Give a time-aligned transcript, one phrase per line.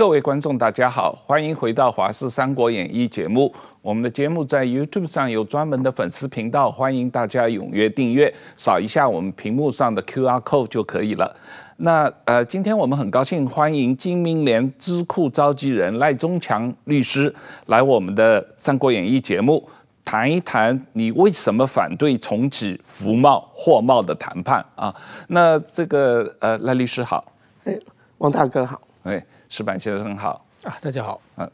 [0.00, 3.54] 各位观众，大家好，欢迎回到《华视三国演义》节目。
[3.82, 11.36] 我们的节目在 YouTube 上有专门的粉丝频道，欢迎大家踊跃订阅，扫一下我们屏幕上的 QR code 就可以了。
[11.76, 17.30] 那呃，今天我们很高兴欢迎金明联智库召集人赖中强律师
[17.66, 19.68] 来我们的《三国演义》节目，
[20.02, 24.96] 谈一谈你为什么反对重启服贸货贸的谈判啊？
[25.28, 27.22] 那这个呃，赖律师好，
[27.64, 27.78] 哎，
[28.16, 29.22] 王大哥好，哎。
[29.50, 31.20] 矢板先生好啊，大家好。
[31.36, 31.50] 嗯，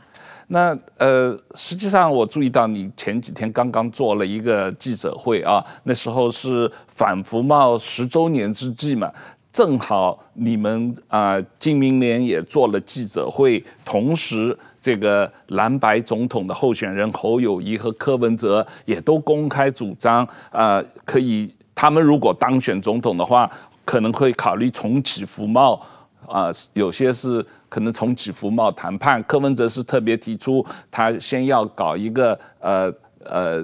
[0.49, 9.11] 那呃，实际上我注意到你前几天刚刚做了一个记者会啊，那时候是反服贸十周年之际嘛，
[9.51, 23.51] 正好你们啊，金明联也做了记者会，同时这个蓝白总统的候选人侯友谊和柯文哲也都公开主张啊，可以他们如果当选总统的话，
[23.87, 25.81] 可能会考虑重启服贸
[26.29, 27.43] 啊，有些是。
[27.77, 32.91] 可能重启服贸谈判，柯文哲是特别提出，他先要搞一个呃
[33.23, 33.63] 呃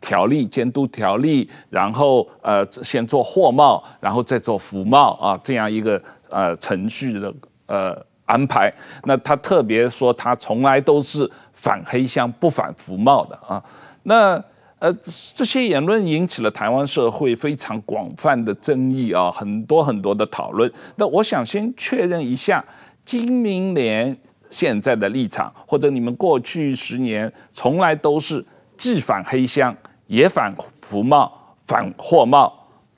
[0.00, 7.34] 条例监督条例，然后呃先做货贸，然后再做服贸啊这样一个呃程序的
[7.66, 8.72] 呃安排。
[9.04, 13.62] 那他特别说，他从来都是反黑箱不反服贸的啊。
[14.04, 14.42] 那
[14.78, 14.90] 呃
[15.34, 20.72] 这些言论引起了台湾社会非常广泛的争议啊，很多很多的讨论。
[20.96, 22.64] 那我想先确认一下。
[23.04, 24.16] 金明联
[24.48, 28.44] 现在的立场，或者你们过去十年从来都是
[28.76, 29.74] 既反黑箱
[30.06, 32.52] 也反服贸、反货贸，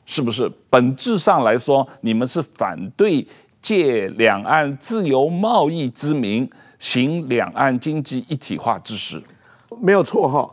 [0.04, 0.50] 是不是？
[0.68, 3.26] 本质上来说，你们是反对
[3.62, 9.22] 借两岸自由贸易之名行两岸经济一体化之实？
[9.80, 10.50] 没有错哈。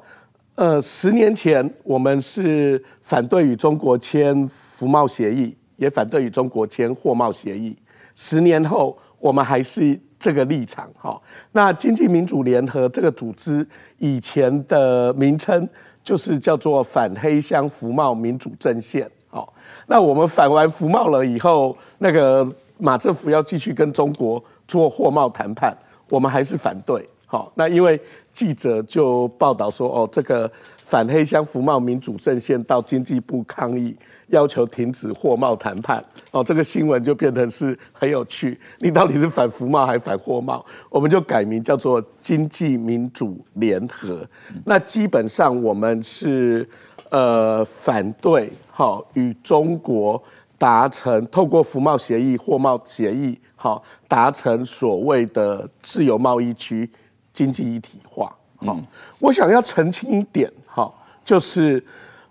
[0.55, 7.75] 呃，十年前我们是反对与中国签服贸协议，也反对与中国签货贸协议。
[8.15, 8.97] 十年后。
[9.21, 11.21] 我们还是这个立场哈。
[11.53, 13.65] 那经济民主联合这个组织
[13.99, 15.67] 以前的名称
[16.03, 19.09] 就是叫做反黑箱服贸民主阵线。
[19.29, 19.53] 好，
[19.87, 22.45] 那我们反完服贸了以后，那个
[22.77, 25.73] 马政府要继续跟中国做货贸谈判，
[26.09, 27.07] 我们还是反对。
[27.25, 27.97] 好，那因为
[28.33, 33.95] 记者就报道说，哦，这个反黑箱服贸民主阵线到经济部抗议。
[34.31, 38.59] 要求停止货贸谈判哦，这个新闻就变成是很有趣。
[38.79, 40.65] 你到底是反服贸还是反货贸？
[40.89, 44.25] 我们就改名叫做经济民主联合。
[44.65, 46.67] 那基本上我们是
[47.09, 50.21] 呃反对好与中国
[50.57, 56.89] 达成透过服贸协议、货贸协议好达成所谓的自由贸易区
[57.33, 58.33] 经济一体化。
[58.61, 58.81] 嗯，
[59.19, 60.91] 我想要澄清一点哈，
[61.25, 61.83] 就是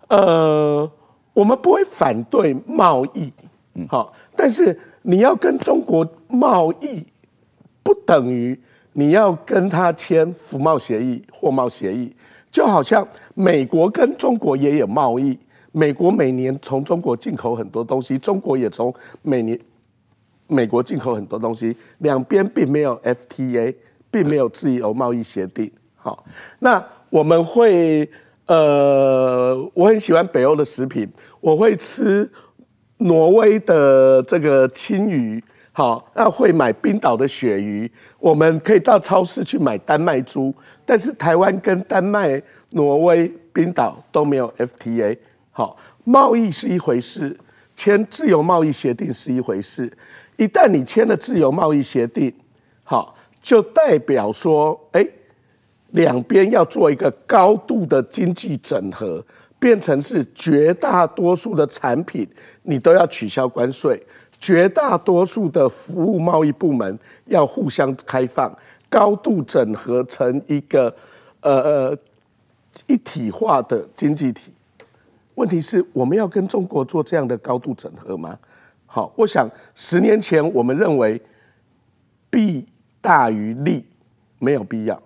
[0.09, 0.91] 呃。
[1.41, 3.33] 我们不会反对贸易，
[3.89, 7.03] 好，但是你要跟中国贸易，
[7.83, 8.61] 不等于
[8.93, 12.15] 你要跟他签服贸协议、货贸协议，
[12.53, 15.39] 就好像美国跟中国也有贸易，
[15.73, 19.59] 美国每年从中国进口很多东西，中国也从每年
[20.47, 23.75] 美国进口很多东西，两边并没有 FTA，
[24.11, 26.23] 并没有自由贸易协定，好，
[26.59, 28.07] 那我们会。
[28.51, 31.09] 呃，我很喜欢北欧的食品，
[31.41, 32.29] 我会吃
[32.97, 35.41] 挪威的这个青鱼，
[35.71, 37.89] 好，那会买冰岛的鳕鱼。
[38.19, 40.53] 我们可以到超市去买丹麦猪，
[40.85, 45.17] 但是台湾跟丹麦、挪威、冰岛都没有 FTA。
[45.53, 47.39] 好，贸易是一回事，
[47.77, 49.89] 签自由贸易协定是一回事。
[50.37, 52.35] 一旦你签了自由贸易协定，
[52.83, 55.07] 好，就代表说，哎。
[55.93, 59.25] 两边要做一个高度的经济整合，
[59.59, 62.27] 变成是绝大多数的产品
[62.63, 64.01] 你都要取消关税，
[64.39, 68.57] 绝大多数的服务贸易部门要互相开放，
[68.89, 70.95] 高度整合成一个
[71.41, 71.99] 呃呃
[72.87, 74.53] 一体化的经济体。
[75.35, 78.39] 问题是我们要跟中国做这样的高度整合吗？
[78.87, 81.21] 好，我想十年前我们认为
[82.29, 82.67] 弊
[83.01, 83.85] 大于利，
[84.39, 85.01] 没有必要。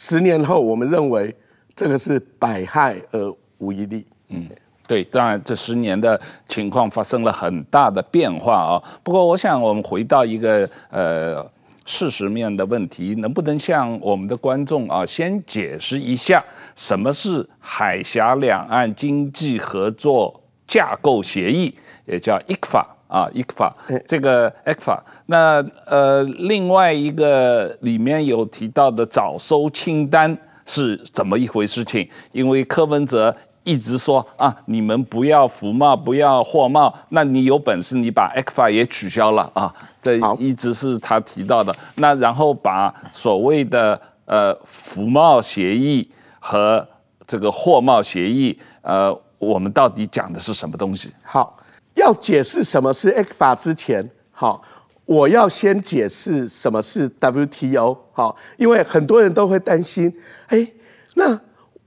[0.00, 1.34] 十年后，我们认为
[1.74, 4.06] 这个是百害而无一利。
[4.28, 4.48] 嗯，
[4.86, 8.82] 对，当然这十年的情况发生了很大的变化啊。
[9.02, 11.44] 不过，我想我们回到一个呃
[11.84, 16.44] 事实面的问题，能不能向我们的观众啊先解释一下
[16.76, 21.74] 什么是海峡两岸经济合作架构协议，
[22.06, 22.84] 也叫 ICFA？
[23.08, 23.72] 啊，ECFA
[24.06, 32.08] 这个 ECFA，那呃，另外一个里面有提到的早收清单是怎么一回事情？
[32.32, 33.34] 因为柯文哲
[33.64, 41.74] 一直说啊，你们不要服贸，不要货贸，那你有本事你把 ECFA 也取消了啊，这一直是他提到的。
[41.96, 46.86] 那然后把所谓的呃服贸协议和
[47.26, 51.12] 这个货贸协议，呃，我们到底讲的是什么东西？
[51.22, 51.57] 好，
[51.98, 54.62] 要解释什么是 ECFA 之前，好，
[55.04, 57.96] 我要先解释什么是 WTO。
[58.12, 60.12] 好，因为很多人都会担心，
[60.46, 60.72] 哎，
[61.14, 61.38] 那。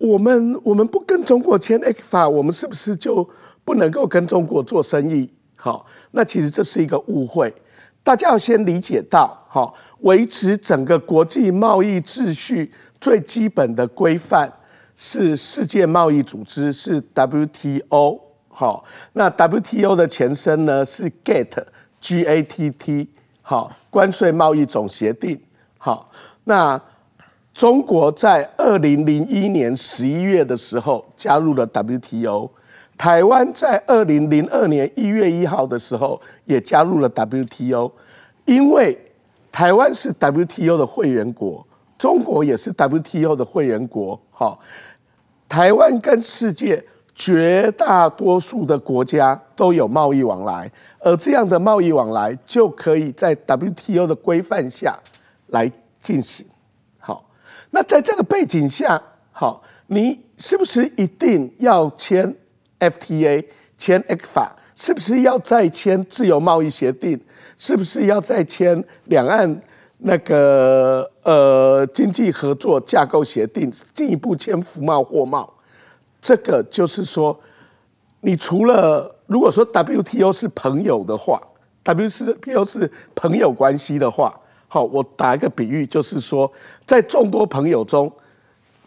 [0.04, 3.30] 我们我们不跟中国签 ECFA，我们是不是就
[3.64, 5.32] 不能够跟中国做生意？
[5.56, 7.54] 好，那其实这是一个误会。
[8.02, 14.52] 大家要先理解到，好，维持整个国际贸易秩序最基本的规范
[14.96, 18.31] 是世界贸易组织，是 WTO。
[18.62, 23.10] 好，那 WTO 的前身呢是 GATT，G-A-T-T，
[23.42, 25.42] 好，关税贸易总协定。
[25.80, 26.12] 好，
[26.44, 26.80] 那。
[27.54, 32.50] 中国在二零零一年十一月的时候加入了 WTO，
[32.98, 37.92] 台湾在二零零二年一月一号的时候也加入了 WTO，
[38.46, 38.98] 因为
[39.52, 41.68] 台湾是 WTO 的会员国，
[41.98, 44.58] 中国也是 WTO 的会员国，好，
[45.50, 46.82] 台湾跟世界
[47.24, 54.98] 绝大多数的国家都有贸易往来，而这样的贸易往来就可以在 WTO 的规范下
[55.50, 56.44] 来进行。
[56.98, 57.24] 好
[57.70, 59.00] 那在这个背景下，
[59.32, 62.36] 好，你是不是一定要签
[62.80, 63.46] FTA、
[63.78, 64.50] 签 ECFA？
[64.76, 67.22] 是不是要再签自由贸易协定？
[67.56, 69.62] 是不是要再签两岸
[70.00, 73.70] 那个呃经济合作架构协定？
[73.94, 75.54] 进一步签服贸、货贸？
[76.22, 77.38] 这个就是说，
[78.22, 81.42] 你除了如果说 WTO 是朋友的话
[81.84, 84.38] ，WTO 是朋友关系的话。
[84.74, 86.50] 好，我打一个比喻，就是说，
[86.86, 88.10] 在众多朋友中，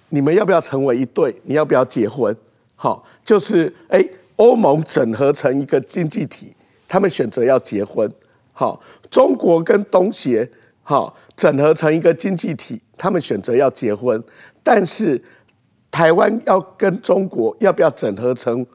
[0.09, 1.39] 你们要不要成为一对？
[1.43, 2.35] 你要不要结婚？
[2.75, 4.03] 好，就是哎，
[4.37, 6.55] 欧盟整合成一个经济体，
[6.89, 8.11] 他们选择要结婚。
[8.55, 10.51] 好，中国跟东协
[10.83, 14.23] 好整合成一个经济体，他们选择要结婚。
[14.63, 15.23] 但是
[15.95, 18.67] 台湾要跟中国要不要整合成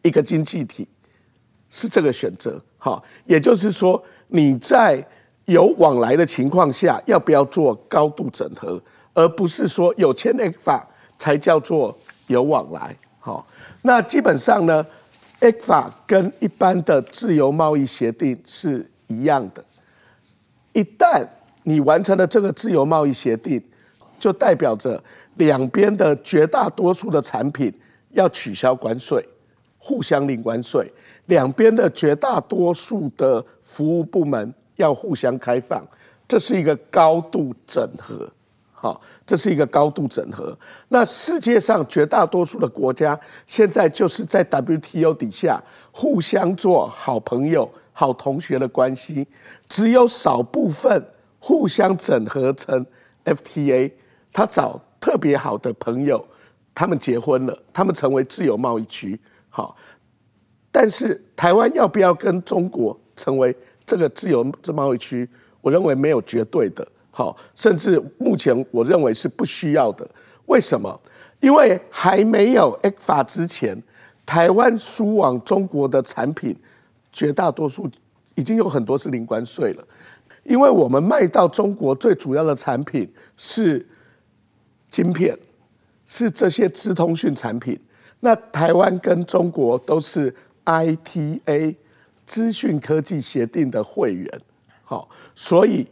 [0.00, 0.88] 一个经济体，
[1.68, 2.58] 是这个选择。
[2.78, 5.06] 好，也就是说你在。
[5.48, 8.82] 有往来的情况下，要不要做高度整合，
[9.14, 10.82] 而不是说有签 ECFA
[11.16, 12.96] 才叫做有往来。
[13.20, 13.46] 好，
[13.82, 14.84] 那基本上呢
[15.40, 19.64] ，ECFA 跟一般的自由贸易协定是一样的。
[20.72, 21.24] 一旦
[21.62, 23.62] 你完成了这个自由贸易协定，
[24.18, 25.00] 就代表着
[25.36, 27.72] 两边的绝大多数的产品
[28.10, 29.26] 要取消关税，
[29.78, 30.84] 互相零关税；
[31.26, 34.52] 两边的绝大多数的服务部门。
[34.78, 35.82] 要互相开放，
[36.28, 38.30] 这是一个高度整合，
[38.74, 40.54] 好，这是一个高度整合。
[40.88, 45.58] 那世界上绝大多数的国家现在就是在 WTO 底下
[45.90, 49.26] 互相做好朋友、好同学的关系，
[49.66, 51.02] 只有少部分
[51.38, 52.84] 互相整合成
[53.24, 53.90] FTA，
[54.30, 56.26] 他找特别好的朋友，
[56.74, 59.16] 他们结婚了，他们成为自由贸易区，
[59.48, 59.76] 好。
[60.72, 63.56] 但是台湾要不要跟中国成为？
[63.86, 64.44] 这个自由
[64.74, 65.28] 贸易区，
[65.60, 70.04] 我认为没有绝对的，好，甚至目前我认为是不需要的。
[70.46, 71.00] 为什么？
[71.38, 73.80] 因为还没有 ECFA 之前，
[74.26, 76.58] 台湾输往中国的产品，
[77.12, 77.88] 绝大多数
[78.34, 79.84] 已经有很多是零关税了。
[80.42, 83.86] 因为我们卖到中国最主要的产品是
[84.90, 85.36] 晶片，
[86.06, 87.78] 是这些资通讯产品。
[88.20, 91.74] 那台湾跟中国都是 ITA。
[92.26, 94.28] 资讯科技协定的会员，
[94.82, 95.86] 好，所以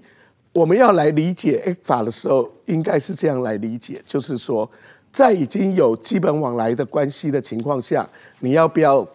[0.52, 4.68] 我们要来理解 ECFA 的时候，应该是这样来理解，就是说，
[5.12, 8.04] 在已经有基本往来的关系的情况下，
[8.40, 9.06] 你要不要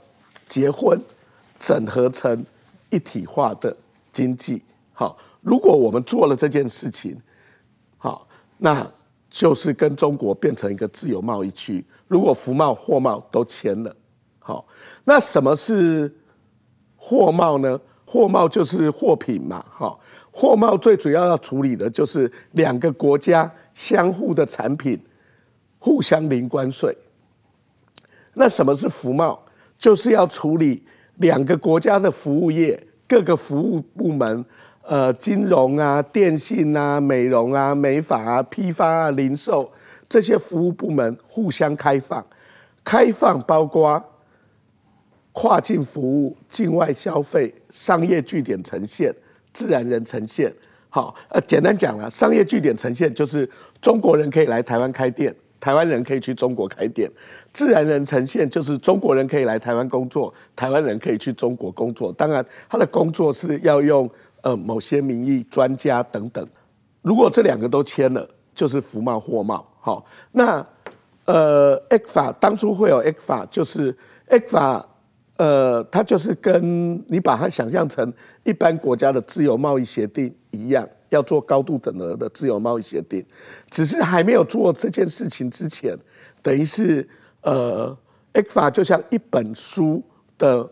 [0.48, 0.98] 结婚，
[1.60, 2.42] 整合成
[2.90, 3.76] 一体化的
[4.14, 4.62] 经济？
[4.94, 7.22] 好，如果我们做了这件事情，
[7.98, 8.26] 好，
[8.58, 8.90] 那
[9.30, 11.86] 就是跟中国变成一个自由贸易区。
[12.08, 13.96] 如果服贸、货贸都签了，
[14.40, 14.66] 好，
[15.04, 16.14] 那什么是？
[17.02, 17.80] 货贸呢？
[18.06, 19.98] 货贸就是货品嘛，哈。
[20.32, 25.02] 货贸最主要要处理的就是两个国家相互的产品
[25.78, 26.96] 互相零关税。
[28.34, 29.42] 那什么是服贸？
[29.78, 30.84] 就是要处理
[31.16, 34.44] 两个国家的服务业，各个服务部门，
[34.90, 39.72] 呃，金融啊、电信啊、美容啊、美发啊、批发啊、零售
[40.10, 42.26] 这些服务部门互相开放，
[42.84, 44.04] 开放包括。
[45.32, 49.14] 跨境服务、境外消费、商业据点呈现、
[49.54, 50.52] 自然人呈现。
[50.90, 57.08] 好，呃，简单讲了，商业据点呈现就是中国人可以来台湾开店，台湾人可以去中国开店；
[57.54, 62.12] 自然人呈现就是中国人可以来台湾工作，台湾人可以去中国工作。
[62.12, 64.10] 当然，他的工作是要用
[64.42, 66.48] 呃某些名义、专家等等。
[67.02, 69.66] 如果这两个都签了，就是服贸货贸。
[69.80, 70.66] 好，那
[71.26, 73.98] 呃，ECFA 当初会有 ECFA，就是
[74.30, 74.84] ECFA。
[75.38, 78.12] 呃，它就是跟你把它想象成
[78.44, 83.26] 一般国家的自由贸易协定一样，要做高度等额的自由贸易协定，
[83.70, 85.98] 只是还没有做这件事情之前，
[86.42, 87.08] 等于是
[87.44, 87.98] 呃
[88.34, 90.04] ，ECFA 就像一本书
[90.38, 90.70] 的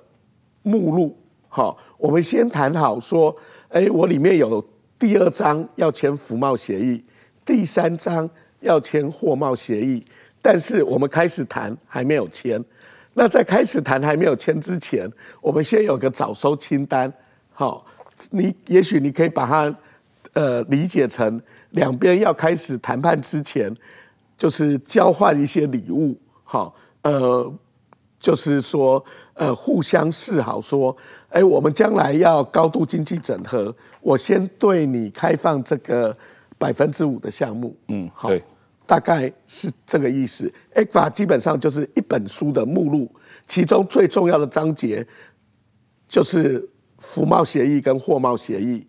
[0.63, 3.33] 目录，好，我们先谈好说，
[3.69, 4.65] 哎，我里面有
[4.97, 7.03] 第二章要签服贸协议，
[7.45, 8.29] 第三章
[8.61, 10.03] 要签货贸协议，
[10.41, 12.63] 但是我们开始谈还没有签。
[13.13, 17.11] 那在开始谈还没有签之前，我们先有个早收清单，
[17.51, 17.85] 好，
[18.31, 19.75] 你也许你可以把它
[20.33, 23.75] 呃理解成两边要开始谈判之前，
[24.37, 27.53] 就是交换一些礼物，好，呃，
[28.19, 30.95] 就是说呃互相示好，说，
[31.29, 36.15] 哎，我们将来要高度经济整合，我先对你开放这个
[36.57, 38.29] 百分之五的项目，嗯，好。
[38.87, 40.49] 大概是这个意思。
[40.73, 43.11] ECFA 基本上就是一本书的目录，
[43.45, 45.05] 其中最重要的章节
[46.07, 46.65] 就是
[46.97, 48.87] 服贸协议跟货贸协议，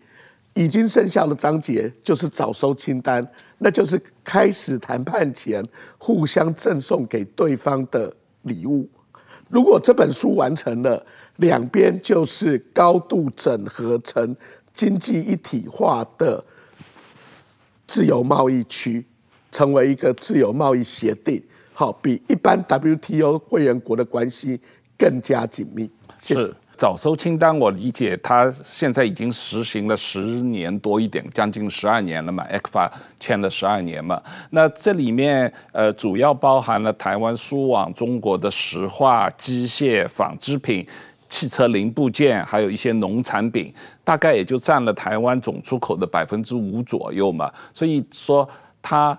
[0.54, 5.66] 已经生效的章节就是早收清单，那就是开始谈判前
[5.98, 8.88] 互相赠送给对方的礼物。
[9.48, 11.04] 如果这本书完成了，
[11.36, 14.36] 两边就是高度整合成
[14.72, 16.44] 经济一体化的
[17.86, 19.04] 自由贸易区。
[19.50, 24.60] 成为一个自由贸易协定，好，比一般 WTO 会员国的关系
[24.98, 25.90] 更加紧密。
[26.18, 26.54] 谢谢。
[26.78, 34.22] 早收清单，我理解它现在已经实行了十年多一点，将近十二年了嘛，ECFA 签了十二年嘛。
[34.50, 40.86] 那这里面呃，主要包含了台湾输往中国的石化、机械、纺织品、
[41.28, 47.52] 汽车零部件，还有一些农产品，大概也就占了台湾总出口的百分之五左右嘛。
[47.74, 48.48] 所以说
[48.80, 49.18] 它。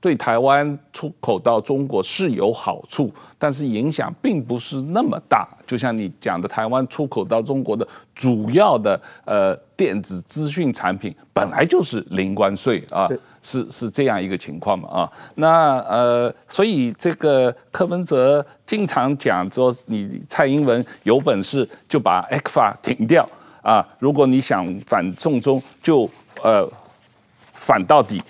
[0.00, 5.46] 对台湾出口到中国是有好处，但是影响并不是那么大。
[5.66, 13.06] 就像你讲的，台湾出口到中国的主要的呃电子资讯产品本来就是零关税啊，
[13.42, 15.12] 是是这样一个情况嘛啊。
[15.34, 23.28] 那呃，所以这个柯文哲经常讲说，你蔡英文有本事就把 ECFA 停掉
[23.62, 26.08] 啊，如果你想反送中就
[26.42, 26.66] 呃
[27.52, 28.22] 反到底。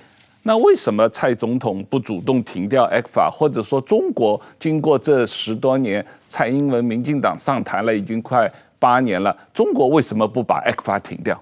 [0.43, 11.39] 那为什么蔡总统不主动停掉 ECFA，或者说中国经过这十多年，蔡英文民进党上台了已经快八年了，中国为什么不把 ECFA 停掉？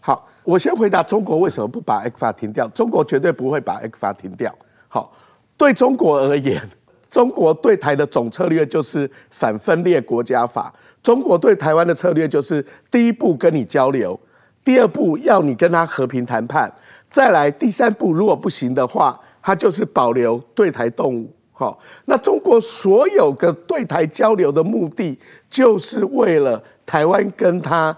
[0.00, 2.68] 好，我先回答中国为什么不把 ECFA 停掉。
[2.68, 4.54] 中国绝对不会把 ECFA 停掉。
[4.88, 5.10] 好，
[5.56, 6.60] 对中国而言，
[7.08, 10.72] 中国对台的总策略就是反分裂国家法。
[11.02, 14.18] 中国对台湾的策略就是第一步跟你交流，
[14.62, 16.70] 第二步要你跟他和平谈判。
[17.12, 21.30] 再来第三步，如果不行的话，它就是保留对台动武。
[21.52, 25.16] 好，那中国所有的对台交流的目的，
[25.50, 27.96] 就是为了台湾跟他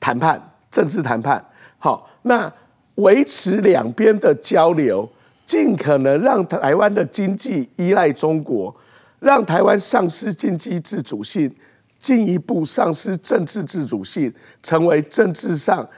[0.00, 1.42] 谈判，政治谈判。
[1.78, 2.52] 好，那
[2.96, 5.08] 维持两边的交流，
[5.46, 8.74] 尽可能让台湾的经济依赖中国，
[9.20, 11.54] 让台湾丧失经济自主性，
[12.00, 15.88] 进一步丧失政治自主性，成为政治上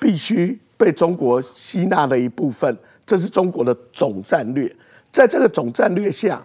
[0.00, 0.58] 必须。
[0.76, 4.70] 被中国吸纳的一部分，这是中国的总战略。
[5.10, 6.44] 在这个总战略下，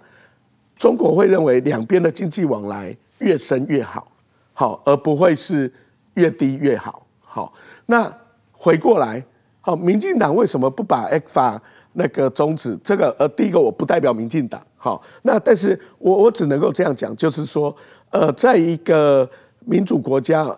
[0.78, 4.08] 中国会认为两边的经济往来越深越好，
[4.54, 5.72] 好，而不会是
[6.14, 7.06] 越低越好。
[7.20, 7.54] 好，
[7.86, 8.12] 那
[8.52, 9.22] 回过来，
[9.60, 11.60] 好，民进党为什么不把 ECFA
[11.94, 12.78] 那个终止？
[12.84, 17.76] 这个呃，第一个我不代表民进党，好，那但是我我只能够这样讲，就是说，
[18.12, 19.30] 呃，在一个
[19.66, 20.58] 民主国家。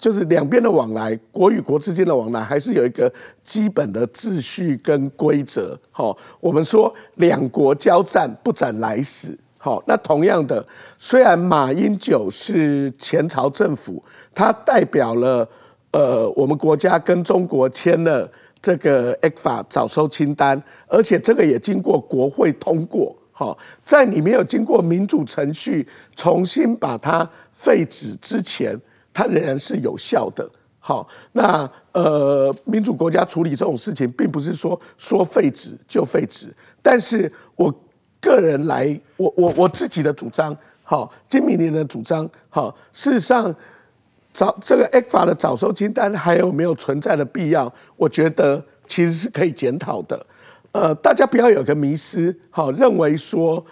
[0.00, 5.78] 就是两边的往来，国与国之间的往来，还是有一个基本的秩序跟规则。
[5.90, 9.38] 好，我们说两国交战不斩来使。
[9.58, 10.66] 好，那同样的，
[10.98, 14.02] 虽然马英九是前朝政府，
[14.34, 15.46] 他代表了
[15.90, 18.26] 呃我们国家跟中国签了
[18.62, 23.14] 这个 ECFA 早收清单，而且这个也经过国会通过。
[23.32, 28.80] 好，在你没有经过民主程序重新把它废止之前。
[29.20, 30.48] 它仍然是有效的。
[30.78, 36.48] 好，那呃，民主国家处理这种事情，并不是说说废止就废止。
[36.80, 37.70] 但是我
[38.18, 43.54] 个人来，我我我自己的主张，好，金明年的主张，好，事实上，
[44.32, 47.70] 早这个 ECFA 的早收清单还有没有存在的必要？
[47.96, 50.26] 我觉得其实是可以检讨的。
[50.72, 53.62] 呃，大家不要有个迷失，好，认为说，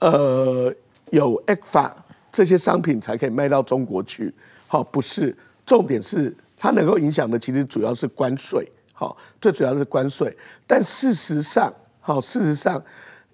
[0.00, 0.74] 呃，
[1.12, 1.92] 有 ECFA
[2.32, 4.34] 这些商品才可以卖到中国去，
[4.68, 10.36] 好，不是，重点是它能够影响的其实主要是关税，好，最主要是关税。
[10.66, 12.80] 但事实上，好，事实上，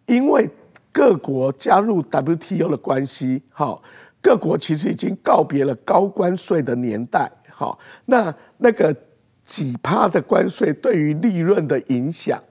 [0.07, 0.49] 因为
[0.93, 3.83] 各国加入 WTO 的关系，好，
[4.23, 8.97] 各国其实已经告别了高关税的年代，好，那那个
[9.43, 12.43] 几趴的关税对于利润的影响。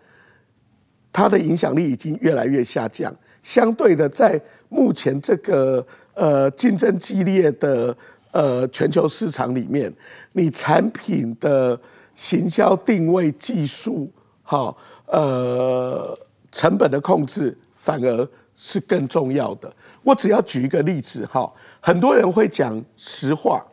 [1.15, 3.15] 它的影响力已经越来越下降。
[3.43, 5.85] 相对的，在目前这个
[6.15, 7.95] 呃竞争激烈的
[8.33, 9.91] 呃全球市场里面，
[10.33, 11.79] 你产品的
[12.13, 14.11] 行销定位技术，
[14.41, 14.75] 好
[15.05, 16.17] 呃
[16.51, 19.73] 成本的控制，反而是更重要的。
[20.03, 21.49] 我只要举一个例子哈，
[21.79, 23.65] 很多人会讲石化，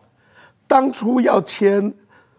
[0.69, 1.93] 当初要签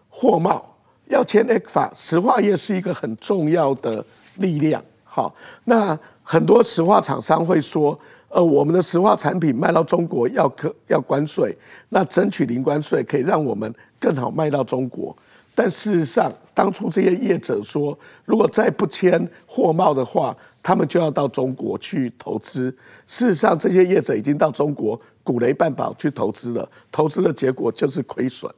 [0.08, 0.76] 货贸，
[1.08, 4.02] 要签 ECFA，石化业是一个很重要的
[4.38, 4.82] 力量。
[5.04, 7.98] 好，那很多石化厂商会说，
[8.32, 11.54] 呃，我们的石化产品卖到中国要可要关税，
[11.90, 15.14] 那争取零关税可以让我们更好卖到中国。
[15.54, 22.74] 但事实上，当初这些业者说，如果再不签货贸的话，他们就要到中国去投资。
[23.06, 28.50] 事实上，这些业者已经到中国古雷半岛去投资了，投资的结果就是亏损。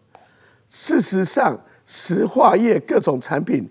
[0.71, 3.69] 事实上，石化业各种产品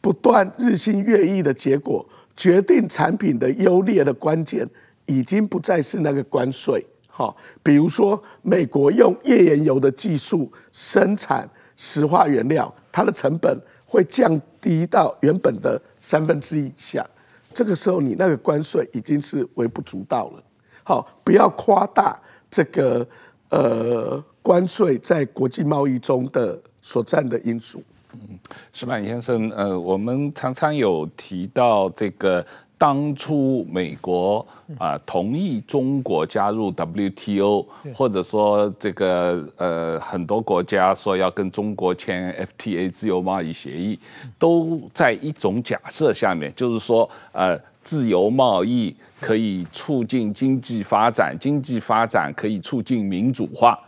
[0.00, 2.04] 不断日新月异的结果。
[2.36, 4.68] 决定产品的优劣的关键，
[5.06, 6.84] 已经不再是那个关税。
[7.08, 17.06] 哈，比如说美国用页岩油的技术生产石化原料，它的成本会降低到原本的三分之一以下。
[17.54, 20.42] 这个时候，你那个关税已经是微不足道了。
[20.84, 22.20] 好，不要夸大
[22.50, 23.08] 这个
[23.48, 27.82] 呃关税在国际贸易中的所占的因素。
[28.12, 28.38] 嗯，
[28.72, 32.44] 石板先生，呃，我们常常有提到这个
[32.78, 34.46] 当初美国
[34.78, 37.64] 啊、呃、同意中国加入 WTO，
[37.94, 43.98] 或者说这个呃很多国家说要跟中国签 FTA 自由贸易协议，
[44.38, 53.78] 都在一种假设下面，就是说呃自由贸易可以促进经济发展，经济发展可以促进民主化。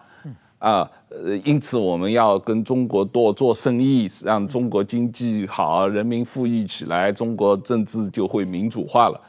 [0.59, 9.21] 啊，呃，因此我们要跟中国多做生意，让中国经济好，人民富裕起来，中国政治就会民主化了。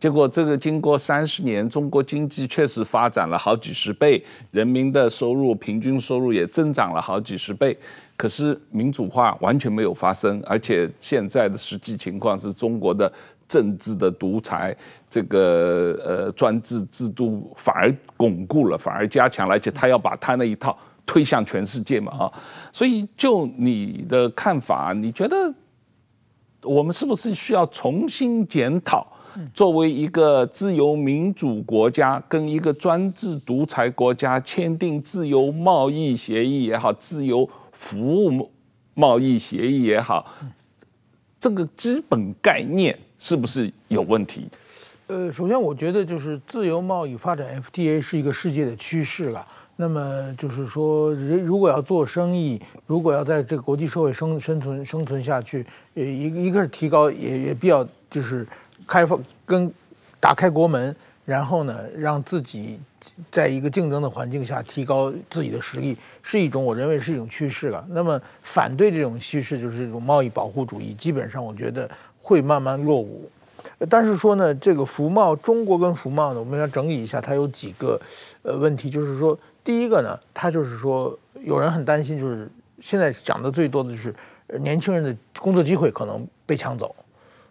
[0.00, 7.76] 结果这个经过三十年，中国经济确实发展了好几十倍，人民的收入平均收入也增长了好几十倍，
[8.16, 13.12] 可是民主化完全没有发生，而且现在的实际情况是中国的
[13.48, 14.76] 政治的独裁，
[15.10, 22.32] 这个呃专制制度反而巩固了，反而加强了，而且他要把他那一套推向全世界嘛啊，
[22.72, 25.36] 所以就你的看法，你觉得
[26.62, 29.06] 我们是不是需要重新检讨，
[29.54, 38.50] 作为一个自由民主国家跟一个专制独裁国家签订自由贸易协议也好，自由服务
[38.94, 40.26] 贸易协议也好，
[41.40, 42.98] 这个基本概念？
[43.20, 44.48] 是不是有问题？
[45.08, 49.46] 呃，首先我觉得就是自由贸易发展 FTA 是一个世界的趋势了。
[49.74, 58.46] 那么就是说，人如果要做生意，如果要在这个国际社会生生存生存下去，呃，一一个是提高，也也必要就是
[58.86, 59.72] 开放跟
[60.20, 60.94] 打开国门，
[61.24, 62.78] 然后呢，让自己
[63.30, 67.82] 在一个竞争的环境下提高自己的实力，是一种我认为是一种趋势了。
[67.88, 71.90] 那么反对这种趋势就是这种贸易保护主义，基本上我觉得。
[72.20, 73.26] 会慢慢落伍，
[73.88, 78.00] 但是说呢，这个服贸，中国跟服贸呢，我们要整理一下，它有几个
[78.42, 82.48] 呃问题，就是说，第一个呢，它就是说，有人很担心，就是
[82.80, 84.14] 现在讲的最多的就是
[84.60, 86.94] 年轻人的工作机会可能被抢走，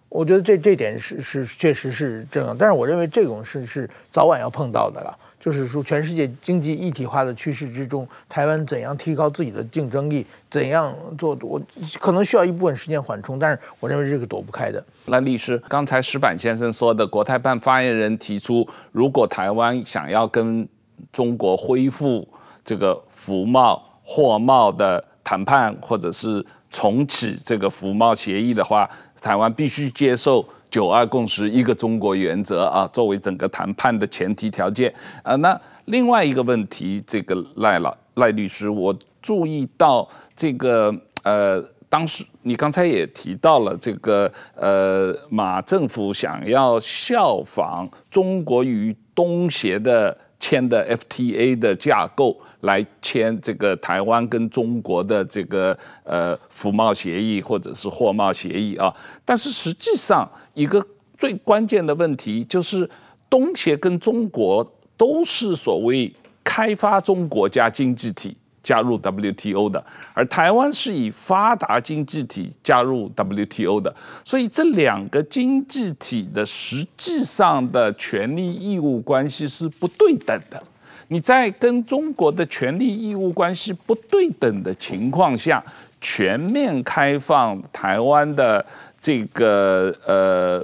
[0.10, 5.18] 我觉得这这点是是确实是这样，但是我认为这种事是早晚要碰到的了。
[5.48, 11.58] 就是说，全世界经济一体化的趋势之中，台湾怎样提高自己的竞争力，怎样做，我
[12.02, 14.84] 可能需要一部分时间缓冲，但是我认为这个躲不开的。
[15.06, 20.68] 那律师，刚才石板先生说的，国台办发言人提出，如果台湾想要跟
[21.14, 22.28] 中国恢复
[22.66, 28.90] 这个服贸、货贸的谈判，或者是重启这个服贸协议的话，
[29.22, 30.46] 台湾必须接受。
[30.70, 35.36] 九二共识，一个中国原则啊，作为整个谈判的前提条件啊。
[35.38, 58.94] 那另外一个问题，这个赖老赖律师，我注意到这个呃，当时你刚才也提到了这个呃，马政府想要效仿中国与东协的签的 FTA 的架构来签这个台湾跟中国的这个呃服贸协议或者是货贸协议啊，
[59.26, 60.86] 但是实际上一个
[61.18, 62.90] 最关键的问题就是
[63.30, 68.36] 东协跟中国都是所谓开发中国家经济体。
[68.68, 69.82] 加入 WTO 的，
[70.14, 80.62] 而台湾是以发达经济体加入 WTO 的，所以这两个经济体的实际上的权利义务关系是不对等的。
[81.08, 85.64] 你在跟中国的权利义务关系不对等的情况下，
[86.02, 88.66] 全面开放台湾的
[89.00, 90.62] 这个呃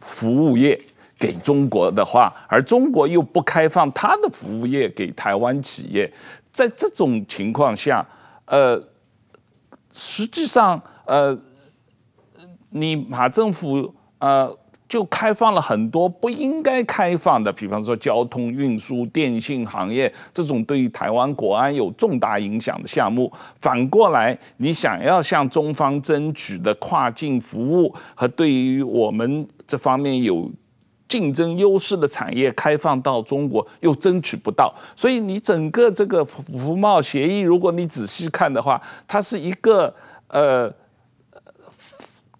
[0.00, 0.80] 服务业
[1.18, 6.10] 给中国的话，而中国又不开放它的服务业给台湾企业。
[6.54, 8.06] 在这种情况下，
[8.44, 8.80] 呃，
[9.92, 11.36] 实际上，呃，
[12.70, 14.56] 你马政府呃
[14.88, 23.32] 就开放了很多不应该开放的，比方说交通运输、电信行业这种对于台湾国安有重大影响的项目。
[23.60, 30.48] 反过来，你想要向中方争取的跨境服务和对于我们这方面有。
[31.06, 39.94] 竞争优势的产业开放到中国又争取不到，所以你整个这个服贸协议，如果你仔细看的话，它是一个
[40.28, 40.72] 呃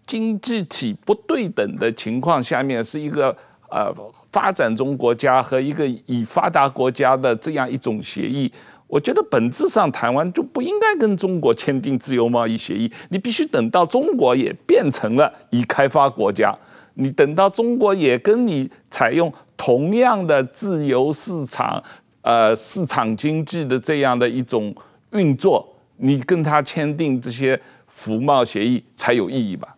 [0.06, 3.36] 经济体不对等的情况下面，是一个
[3.70, 3.94] 呃
[4.32, 8.50] 发展中国家和一个已发达国家的这样一种协议。
[8.86, 16.56] 我觉得本质上台湾就不应该跟中国签订自由贸易协议，你必须等到中国也变成了已开发国家。
[16.94, 21.82] 你等到中国也跟你采用同样的自由市场，
[22.22, 24.74] 呃，市场经济的这样的一种
[25.12, 29.74] 运作，你跟他签订这些服贸协议才有意义吧？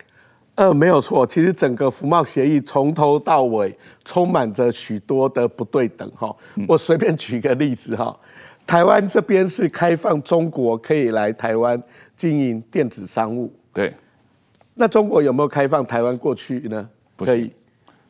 [0.56, 6.34] 呃，没有错，其实整个服贸协议从头到尾充满着许多的不对等哈。
[6.66, 8.18] 我随便举一个例子哈，
[8.66, 11.82] 台湾这边是开放中国可以来台湾
[12.16, 13.94] 经营电子商务，对，
[14.74, 16.88] 那中国有没有开放台湾过去呢？
[17.24, 17.52] 可以，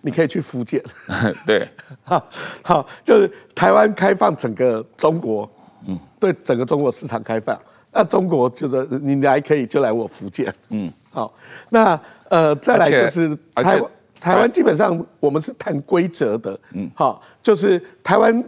[0.00, 0.82] 你可以去福建。
[1.46, 1.68] 对，
[2.02, 2.28] 好，
[2.62, 5.48] 好，就是台湾开放整个中国，
[5.86, 7.58] 嗯，对整个中国市场开放。
[7.92, 11.32] 那中国就是你来可以就来我福建，嗯，好。
[11.70, 13.90] 那呃，再来就是台湾，
[14.20, 18.44] 台湾基本上我们是谈规则的，嗯，好，就是台湾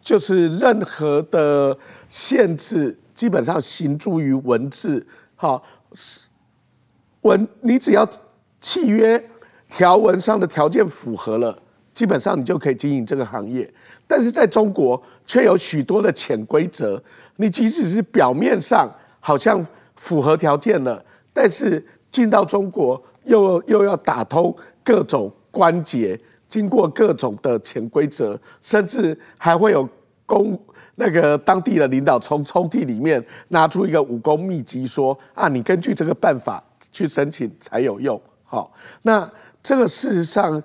[0.00, 1.76] 就是任何的
[2.08, 5.04] 限制基本上行诸于文字，
[5.34, 5.60] 好，
[7.22, 8.08] 文你只要
[8.60, 9.28] 契约。
[9.72, 11.58] 条文上的条件符合了，
[11.94, 13.66] 基本上你就可以经营这个行业。
[14.06, 17.02] 但是在中国却有许多的潜规则，
[17.36, 24.54] 你即使是表面上好像符合条件了，但是进到中国又又要打通
[24.84, 29.88] 各种关节，经过各种的潜规则，甚至还会有
[30.26, 30.60] 公
[30.96, 38.20] 那个当地的领导从抽屉里面拿出一个武功秘籍，说啊，你根据这个办法去申请才有用。
[38.52, 39.32] 好，那。
[39.64, 40.60] 这个事实上，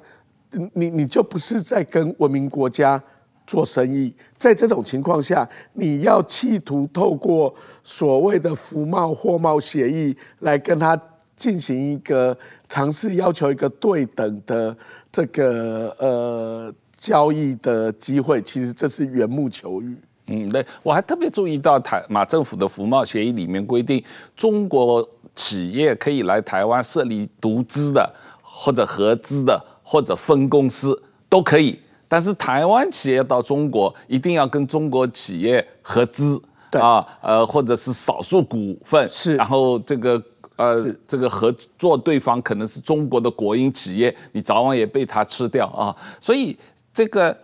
[0.73, 2.99] 你你就不是在跟文明国家
[3.45, 4.11] 做生意。
[4.39, 10.99] 在这种情况下，你要企图透过所谓的服贸货贸协议来跟他
[11.35, 12.35] 进行一个
[12.67, 14.75] 尝试，要求一个对等的
[15.11, 19.95] 这个呃交易的机会，其实这是缘木求鱼。
[20.29, 24.03] 嗯，对，我还特别注意到台马政府的服贸协议里面规定，
[24.35, 28.13] 中国企业可以来台湾设立独资的。
[28.59, 40.19] 或者合资的，或者分公司都可以，但是台湾企业到中国一定要跟中国企业合资，啊，呃，或者是少数股份是，然后这个
[40.55, 46.57] 呃，这个合作对方可能是中国的国营企业，你早晚也被他吃掉啊，所以
[46.91, 47.37] 这个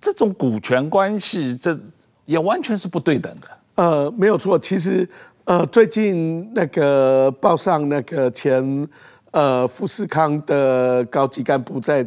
[0.00, 1.76] 这种股权关系，这
[2.26, 3.48] 也完全是不对等的。
[3.74, 5.08] 呃，没有错，其实
[5.44, 8.88] 呃，最近那个报上那个前。
[9.30, 12.06] 呃，富士康的高级干部在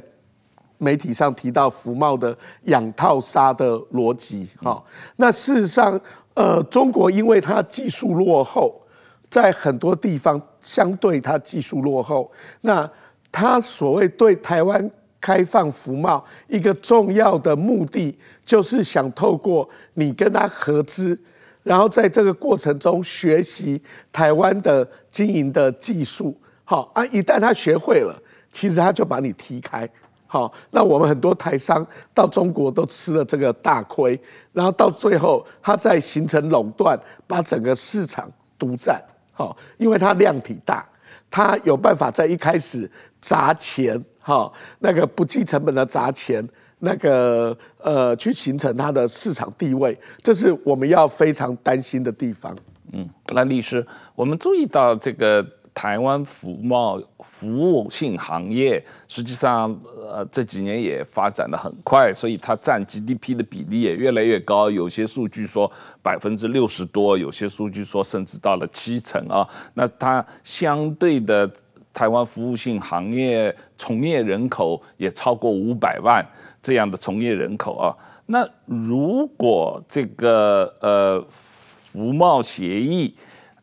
[0.78, 2.34] 媒体上提到服贸的
[2.68, 4.82] 养套杀的逻辑，哈。
[5.18, 6.00] 那事实上，
[6.36, 8.82] 呃，中国因为它技术落后，
[9.30, 12.90] 在很多地方相对它技术落后，那
[13.30, 21.20] 它所谓对台湾开放服贸一个重要的目的，就是想透过你跟他合资，
[21.68, 26.40] 然后在这个过程中学习台湾的经营的技术。
[26.70, 27.06] 好啊！
[27.06, 28.14] 一旦他学会了，
[28.52, 29.90] 其实他就把你踢开。
[30.26, 34.20] 好，那我们很多台商到中国都吃了这个大亏，
[34.52, 39.02] 然后到最后他再形成垄断，把整个市场独占。
[39.32, 40.86] 好，因为他量体大，
[41.32, 46.46] 他有办法在一开始砸钱，好，那个不计成本的砸钱，
[46.80, 52.56] 那个呃去形成它的市场地位，这是我们要非常担心的地方。
[52.94, 53.86] 嗯，那律师，
[54.16, 55.46] 我们注意到这个。
[55.78, 64.72] 台湾服贸服务性行业实际上，呃，这几年也发展得很快，所以它占 GDP 的比例也越来越高。
[64.72, 69.48] 有些数据说百分之六十多，有些数据说甚至到了七成啊。
[69.76, 71.48] 那它相对的
[71.94, 76.28] 台湾服务性行业从业人口也超过五百万
[76.68, 77.96] 这样的从业人口啊。
[78.26, 83.16] 那如果这个呃服贸协议，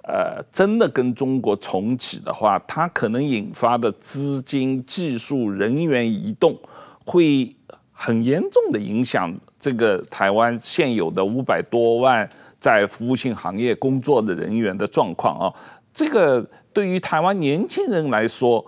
[0.05, 6.59] 呃，真的跟中国重启的话，它可能引发的资金、技术、人员移动，
[7.05, 7.55] 会
[7.93, 12.27] 很严重的影响这个台湾现有的五百多万
[12.59, 15.53] 在服务性行业工作的人员的状况啊。
[15.93, 18.64] 这个对于台湾年轻人来说，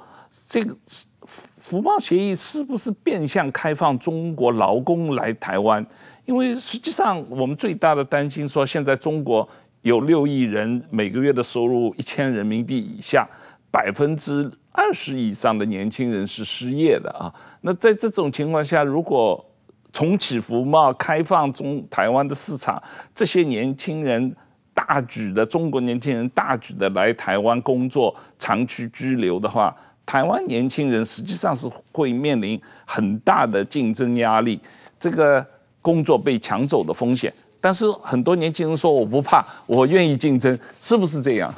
[0.46, 0.76] 这个
[1.56, 5.84] 服贸协议是不是变相开放中国劳工来台湾？
[6.24, 9.48] 因为实际上我们最大的担心说，现在中国。
[9.82, 13.24] 有六亿人每个月的收入一千人民币以下，
[13.70, 17.32] 百分之二十以上的年轻人是失业的啊。
[17.60, 19.44] 那在这种情况下，如果
[19.92, 22.82] 重启服贸、开放中台湾的市场，
[23.14, 24.34] 这些年轻人
[24.74, 29.72] 大举的中国年轻人大举的来台湾工作、长期居留的话，
[30.06, 34.58] 台湾年轻人实际上是会面临很大的竞争压力，
[34.98, 35.44] 这个
[35.82, 37.30] 工作被抢走的风险。
[37.60, 41.52] 但是很多年轻人说我不怕，我愿意竞争，是不是这样？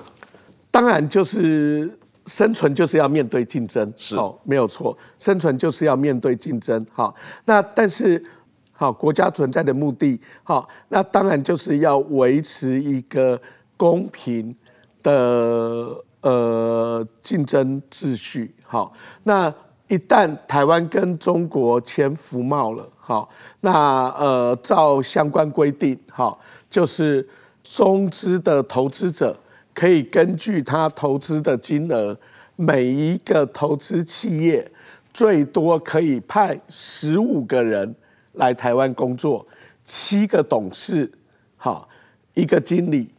[0.70, 1.90] 当然，就是
[2.24, 6.84] 生存就是要面对竞争，是哦，没有错，生存就是要面对竞争。
[6.92, 8.24] 好，那但是
[8.72, 13.38] 好，国家存在的目的，好，那当然就是要维持一个
[13.76, 14.54] 公平
[15.02, 18.54] 的呃竞争秩序。
[18.64, 18.92] 好，
[19.24, 19.52] 那
[19.88, 22.88] 一旦台湾跟中国签服贸了。
[22.98, 23.26] 好，
[23.60, 27.26] 那呃，照相关规定，好，就是
[27.64, 29.34] 中资的投资者
[29.72, 32.14] 可以根据他投资的金额，
[32.56, 34.70] 每一个投资企业
[35.10, 37.94] 最多可以派十五个人
[38.34, 39.46] 来台湾工作，
[39.84, 41.10] 七个董事，
[41.56, 41.88] 好，
[42.34, 43.10] 一个经理，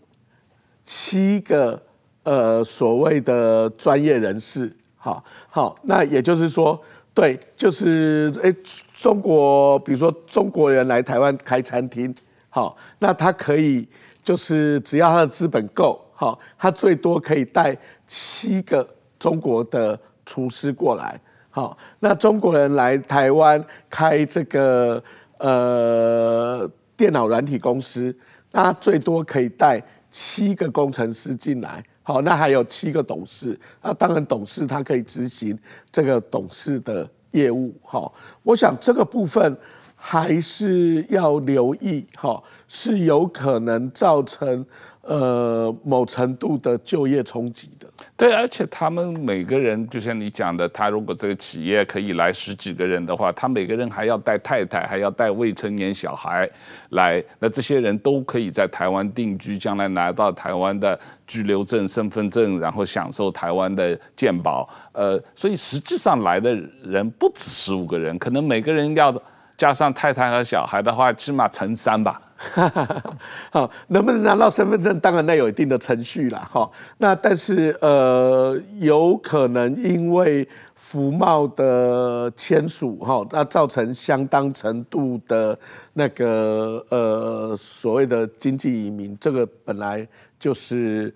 [0.84, 1.82] 七个
[2.30, 6.80] 呃所谓的专业人士，好好，那也就是说。
[7.12, 8.56] 对，就是诶，
[8.94, 12.16] 中国，比如说中国人来台湾开餐厅，
[12.50, 13.86] 好，那他可以
[14.24, 18.88] 就是只要他的资本够，好，他最多可以带七个
[19.18, 25.04] 中国的厨师过来，好，那中国人来台湾开这个
[25.40, 28.16] 呃电脑软体公司，
[28.52, 31.84] 那他最多可以带七个工程师进来。
[32.10, 35.56] 好，那还有七个董事，那当然董事他可以执行
[35.92, 37.72] 这个董事的业务。
[37.84, 39.56] 哈，我想这个部分
[39.96, 44.66] 还是要留意，哈，是有可能造成
[45.02, 47.88] 呃某程度的就业冲击的。
[48.16, 56.50] 对，而且他们每个人，就像你讲的，他如果这个企业可以来十几个人的话，他每个人还要带太太，还要带未成年小孩
[56.90, 64.70] 来，那这些人都可以在台湾定居，将来拿到台湾的居留证、身份证，然后享受台湾的健保。
[64.92, 66.54] 呃，所以实际上来的
[66.84, 69.14] 人不止十五个人，可能每个人要
[69.58, 72.22] 加上太太和小孩的话，起码乘三吧。
[72.40, 73.04] 哈
[73.52, 74.98] 好，能不能拿到身份证？
[75.02, 76.72] 当然那有一定的程序了，哈。
[76.98, 85.58] 那但是呃，有可能因为服贸的签署，哈，那造成相当程度的
[85.92, 90.08] 那个呃所谓的经济移民，这个本来
[90.40, 91.14] 就是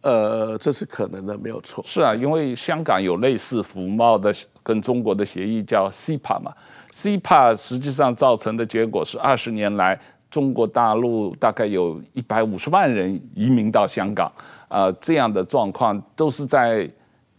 [0.00, 1.84] 呃这是可能的，没有错。
[1.86, 6.52] 是啊，因为香港有类似服贸的跟中国的协议叫 Cpa 嘛
[6.90, 9.96] ，Cpa 实际上造成的结果是二十年来。
[10.28, 14.30] 中国大陆大概有一百五十万人移民到香港，
[14.68, 16.90] 啊，这样的状况都是在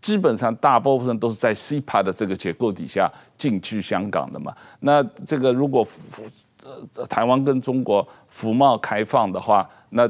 [0.02, 4.56] 基本上大部分都是在 CEPA 的这个结构底下进去香港的嘛。
[4.80, 5.86] 那这个如果
[6.95, 10.10] 呃台湾跟中国服贸开放的话，那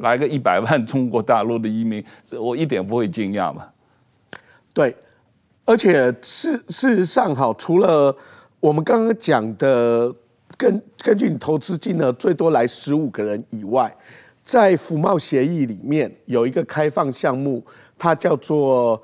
[0.00, 2.02] 来个一百万中国大陆的移民，
[2.40, 3.66] 我一点不会惊讶嘛。
[4.72, 4.96] 对，
[5.64, 8.16] 而且事事实上，好，除了
[8.60, 10.14] 我们刚刚讲的。
[10.58, 13.96] 根根据你投资金额最多来十五个人以外，
[14.42, 17.64] 在服贸协议里面有一个开放项目，
[17.96, 19.00] 它叫做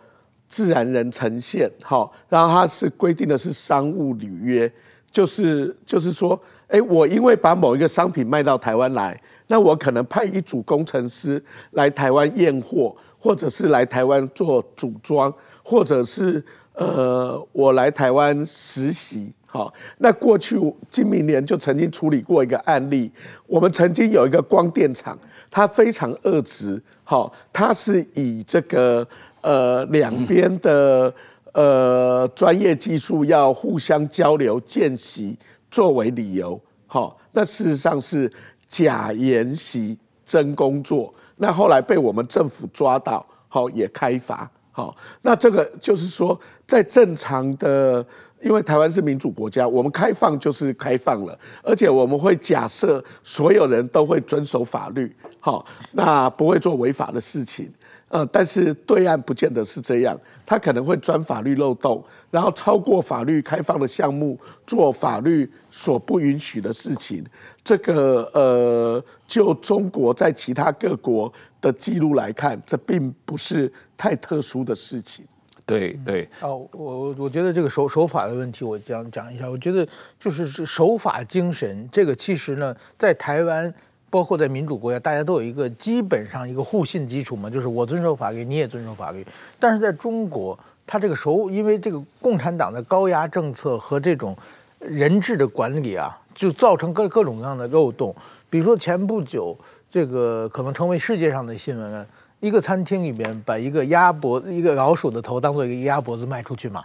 [0.49, 4.71] 自然人呈现，好，然后它是规定的是商务履约，
[5.13, 11.41] 就是就是说，哎，我因为把某一个商品卖到台湾来，那我可能派一组工程师
[11.71, 19.33] 来台湾验货，或者是来台湾做组装，或者是呃，我来台湾实习。
[19.55, 20.59] 好，那过去
[20.91, 23.09] 今明年就曾经处理过一个案例，
[23.47, 25.17] 我们曾经有一个光电厂，
[25.49, 29.07] 它非常恶质，好，它是以这个
[29.43, 31.15] 呃两边的
[31.53, 35.39] 呃专业技术要互相交流见习
[35.71, 38.29] 作为理由，好，那事实上是
[38.67, 46.37] 假研习真工作，那后来被我们政府抓到，好也开罚，好，那这个就是说
[46.67, 48.05] 在正常的。
[48.45, 57.73] 因为台湾是民主国家，我们开放就是开放了，而且我们会假设所有人都会遵守法律，好，那不会做违法的事情，
[58.09, 67.25] 呃，但是对岸不见得是这样，他可能会钻法律漏洞，然后超过法律开放的项目，做法律所不允许的事情。
[67.65, 75.25] 这个呃，就中国在其他各国的记录来看，这并不是太特殊的事情。
[75.67, 79.49] 对对哦，我我觉得这个守守法的问题，我讲讲一下。
[79.49, 79.87] 我觉得
[80.21, 83.73] 就是守法精神，这个其实呢，在台湾，
[84.11, 89.27] 包括在民主国家，大家都有一个基本上一个互信基础嘛，就是我遵守法律，你也遵守法律。
[89.59, 94.37] 但是在中国，他这个守，因为这个共产党的高压政策和这种
[94.79, 98.15] 人治的管理啊，就造成各各种各样的漏洞。
[98.51, 99.57] 比如说前不久，
[99.91, 102.07] 这个可能成为世界上的新闻啊。
[102.45, 106.85] 一个餐厅里面把一个鸭脖子、一个老鼠的头当做一个鸭脖子卖出去嘛，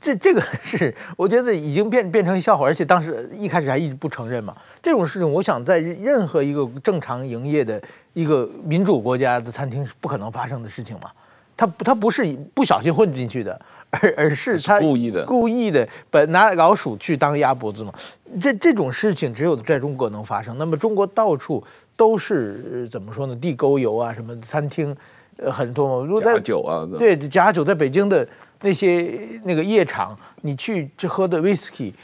[0.00, 4.56] 这这个 是我觉得已经变变成笑话，而且当时一开始还一直不承认嘛。
[4.82, 7.82] 这种事情，我想在任何一个正常营业的
[8.14, 11.10] 一个民主国家的餐厅是不可能发生的事情嘛。
[11.56, 13.60] 他他不是不小心混进去的，
[14.02, 17.92] 而而是他故意的故意的把拿老鼠去当鸭脖子嘛。
[18.40, 20.56] 这这种事情只有在中国能发生。
[20.58, 21.64] 那么中国到处。
[21.96, 23.36] 都是怎么说呢？
[23.36, 24.92] 地沟油啊，什么餐厅，
[25.36, 26.04] 呃，很多。
[26.04, 28.26] 如果在假酒啊，对，假酒，在北京的
[28.62, 31.94] 那些那个夜场，你去去喝的威士忌，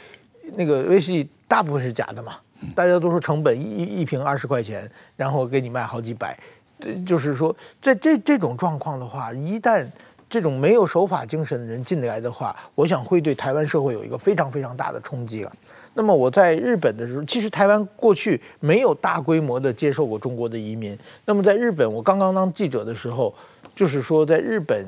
[0.55, 2.37] 那个威士忌大部分是假的嘛。
[2.73, 6.39] 大家都说成本一一瓶二十块钱，然后给你卖好几百。
[7.05, 9.85] 就是说，在这这种状况的话，一旦
[10.31, 15.51] 这种没有守法精神的人进来的话，我想会对台湾社会有一个非常非常大的冲击了。
[15.93, 20.97] 那么我在日本的时候，其实台湾过去没有大规模的接受过中国的移民。
[21.25, 23.35] 那么在日本，我刚刚当记者的时候，
[23.75, 24.85] 就是说在日本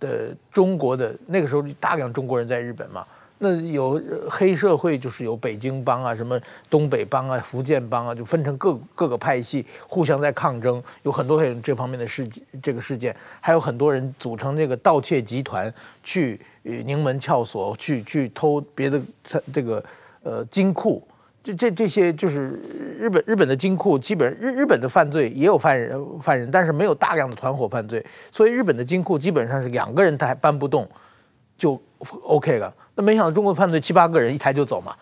[0.00, 3.06] 的中国的那个时候，大量中国人在日本嘛，
[3.40, 4.00] 那有
[4.30, 12.28] 黑社会，就是有北京帮啊，什么东北帮啊、福建帮啊，就分成各各个派系，互相在抗争，有很多很这方面的事
[12.62, 15.72] 这个事件，还有很多人组成这个盗窃集团，
[16.04, 19.00] 去宁门撬锁，去去偷别的
[19.52, 19.82] 这个。
[20.22, 21.02] 呃，金库，
[21.42, 22.50] 这这这些就是
[22.98, 30.86] 日本日本的金库，基本日日本的犯罪也有犯人犯人，但是没有大量的团伙犯罪，所以日本的金库基本上是两个人他还搬不动，
[31.60, 31.78] 就
[32.22, 32.72] OK 了。
[32.94, 34.96] 那没想到中国犯罪七八个人一抬就走嘛，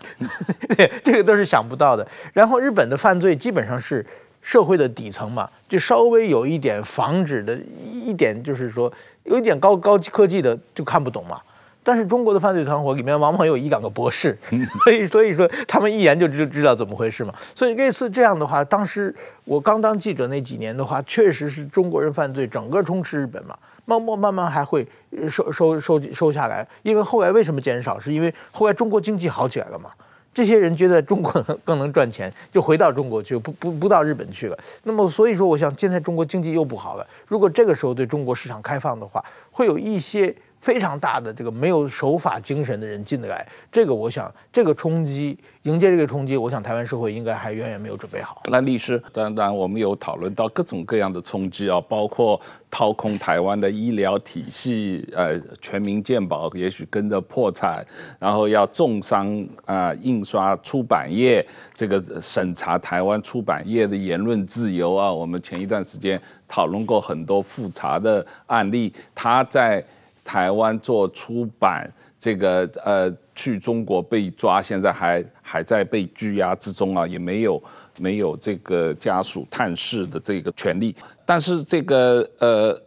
[1.05, 2.07] 这个都是想不到的。
[2.33, 4.05] 然后日本的犯罪基本上是
[4.43, 7.57] 社会的底层嘛，就稍微有一点防止的
[7.91, 8.93] 一点，就是说
[9.23, 11.41] 有一点高高科技的就看不懂嘛。
[11.89, 14.37] 但是中国的犯罪团伙里面往往有一两个博士，
[14.85, 17.33] 所以所以说他们一研就知知道怎么回事嘛。
[17.55, 24.87] 所以类似这样的话，当时我刚当记者那几年的话，确实是中国人犯罪整个充斥日本嘛，慢慢慢慢还会
[25.31, 26.69] 收收收收下来。
[26.83, 27.99] 因为后来为什么减少？
[27.99, 29.89] 是因为后来中国经济好起来了嘛。
[30.35, 31.33] 这些人觉得中国
[31.65, 34.59] 更能赚钱，就回到中国去，不不不到日本去了。
[34.83, 37.07] 那么所以说，我想现在中国经济又不好了。
[37.27, 40.35] 如果这个时候对中国市场开放的话，会有一些。
[40.61, 48.43] 非常大的这个没有守法精神的人进得来，这个我想这个冲击，迎接这个冲击，我想台湾社会应该还远远没有准备好。
[48.51, 52.41] 那律师，当然我们有讨论到各种各样的冲击啊，包括
[52.71, 57.87] 掏空台湾的医疗体系，呃，全民健保也许跟着破产，
[58.19, 69.85] 然后要重伤啊，印刷出版业这个审查台湾出版业的言论自由啊，我们前一段时间讨论过很多复查的案例，他在。
[70.29, 77.63] 台湾做出版这个呃，去中国被抓，现在还还在被拘押之中啊，也没有
[77.99, 80.95] 没有这个家属探视的这个权利。
[81.25, 82.79] 但是这个呃，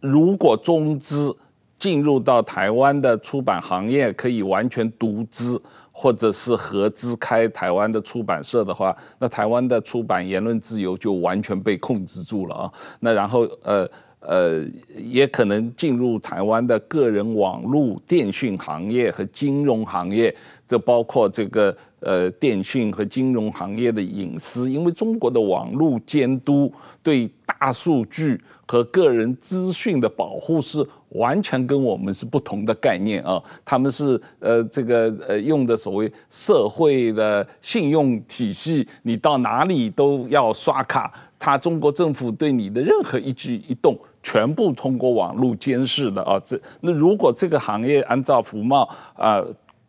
[0.00, 1.36] 如果中资
[1.78, 5.60] 进入到台湾的出版行业，可以完全独资
[5.92, 12.72] 或者是合资开台湾的出版社的话，那台湾的出版言论自由就完全被控制住了啊。
[12.98, 13.86] 那然后呃。
[14.26, 14.64] 呃，
[14.96, 20.34] 也可能进入台湾的个人网络电讯行业和金融行业，
[20.66, 33.42] 这包括这个呃电讯和金融行业的隐私，因为中国的网络监督对大数据和个人资讯的保护是完全跟我们是不同的概念啊。
[33.64, 46.40] 他们是呃这个呃用的所谓社会的信用体系，你到哪里都要刷卡，他中国政府对你的任何一举一动全部通过网络监视的啊。
[46.44, 49.42] 这那如果这个行业按照服贸啊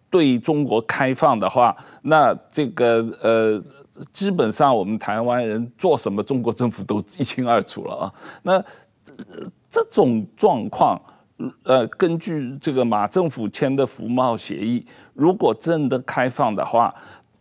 [0.10, 3.64] 对中国开放的话，那这个呃。
[4.12, 8.14] 基本上，我们台湾人做什么，中国政府都一清二楚了啊。
[8.42, 8.60] 那
[9.70, 11.00] 这种状况，
[11.62, 16.92] 呃，根据这个马政府签的服贸协议，如果真的开放的话，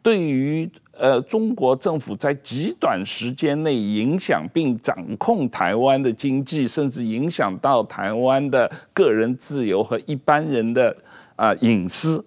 [0.02, 10.96] 对于呃中国政府在极短时间内影响并掌控台湾的经济，甚至影响到台湾的个人自由和一般人的
[11.36, 12.24] 啊隐私。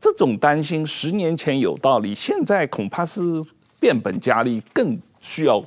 [0.00, 3.20] 这种担心十年前有道理，现在恐怕是
[3.78, 5.62] 变本加厉，更需要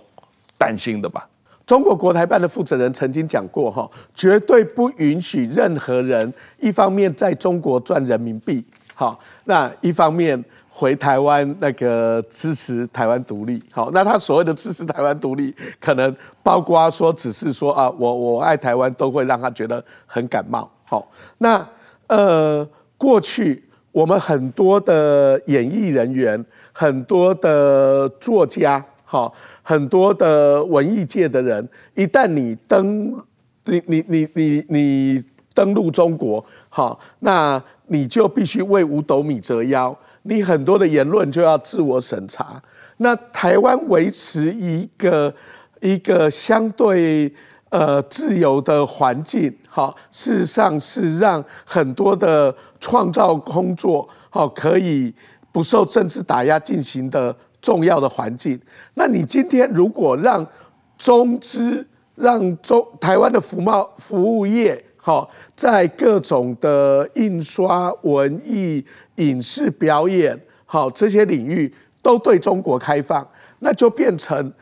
[0.58, 1.30] 担心的吧？
[1.66, 10.44] 中国国台办的负责人曾经讲过，哈，绝对不允许任何人一方面在中国赚人民币，好，那一方面
[10.76, 21.08] 回台湾那个支持台湾独立，好，那他所谓的支持台湾独立，可能包括说只是说啊，我我爱台湾，都会让他觉得很感冒，好，
[21.38, 21.64] 那
[22.08, 22.68] 呃
[22.98, 23.64] 过去。
[23.94, 33.14] 我们很多的演艺人员，很多的作家，好，很多的文艺界的人，一旦你登，
[33.66, 42.62] 你你你你你登陆中国，好，那你就必须为五斗米折腰，你很多的言论就要自我审查。
[42.98, 45.34] 那台湾维持一个
[45.80, 47.34] 一个相对。
[47.74, 55.12] 呃，自由的环境，好，事实上是让很多的创造工作，好，可以
[55.52, 58.62] 不受政治打压进行的重要的环境。
[58.94, 60.46] 那你今天如果让
[61.00, 68.82] 中资，让中台湾的服贸服务业，好，在各种的印刷、文艺、
[69.18, 71.70] 影视表演，好，这些领域
[72.02, 73.28] 都对中国开放，
[73.60, 74.54] 那就变成。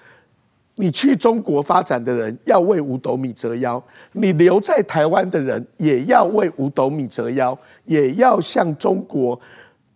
[0.76, 3.84] 你去中国发展的人要为五斗米折腰，
[4.14, 9.40] 你留在台湾的人也要为五斗米折腰，也要向中国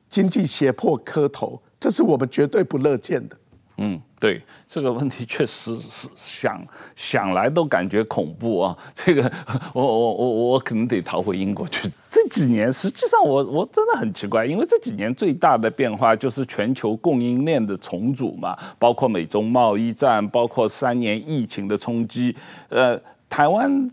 [0.10, 3.36] 经济胁迫磕头，这是我们绝对不乐见的。
[3.78, 6.66] 嗯，对，这个问题确实是想
[6.96, 8.78] 想来都感觉恐怖啊！
[8.94, 9.30] 这个
[9.74, 11.90] 我我我我可能得逃回英国去。
[12.10, 22.34] 这几年实际上我我真的很奇怪，因为这几年最大的变化就是全球供应链的重组嘛，包括美中贸易战，包括三年疫情的冲击，
[22.70, 22.98] 呃，
[23.30, 23.92] 台湾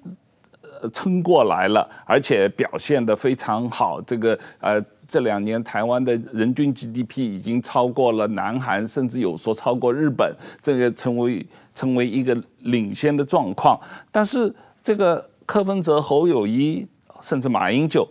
[0.80, 4.80] 呃撑过来了，而且表现得非常好，这个呃。
[5.13, 13.79] 这两年，台湾的人均 GDP 已经超过了南韩，甚至有说超过日本，这个成为成为一个领先的状况。
[14.11, 14.51] 但是，
[14.83, 16.89] 这个柯文哲、侯友谊，
[17.21, 18.09] 甚至马英九，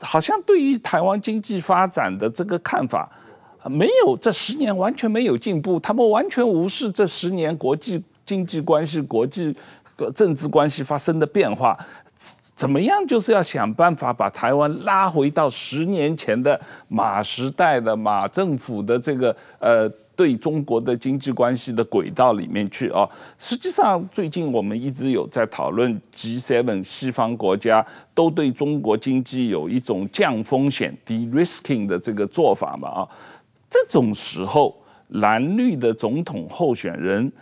[0.00, 3.10] 好像对于台湾经济发展的这个看法，
[3.70, 9.56] 没有这十年完全没有进步，他们完全无视这十年国际经济关系、国际
[10.14, 11.74] 政治关系发生的变化。
[12.56, 23.08] 怎么样，就是要想办法把台湾拉回到十年前的马时代的马政府的这个呃对中国的经济关系的轨道里面去啊。
[23.38, 27.84] 实际上，最近我们一直有在讨论 G7 西方国家
[28.14, 33.08] 都对中国经济有一种降风险 （de-risking） 的这个做法嘛啊。
[33.68, 34.76] 这种时候，
[35.08, 37.32] 蓝绿的总统候选人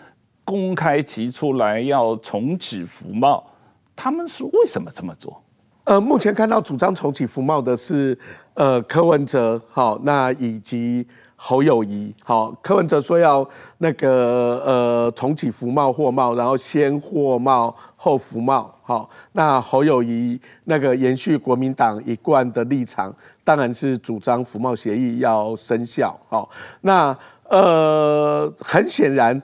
[0.42, 3.46] 公开提出来要重启服贸。
[3.95, 5.43] 他们是为什么这么做？
[5.84, 8.16] 呃，目前看到主张重启服贸的是，
[8.55, 13.45] 呃，柯文哲，好，那以及侯友谊，好，柯文哲说要
[13.78, 23.12] 那个呃重启服贸货贸，然后先货贸后服贸，好，那侯友谊那个延续国民党一贯的立场，
[23.43, 26.49] 当然是主张服贸协议要生效，好，
[26.82, 27.16] 那
[27.49, 29.43] 呃很显然。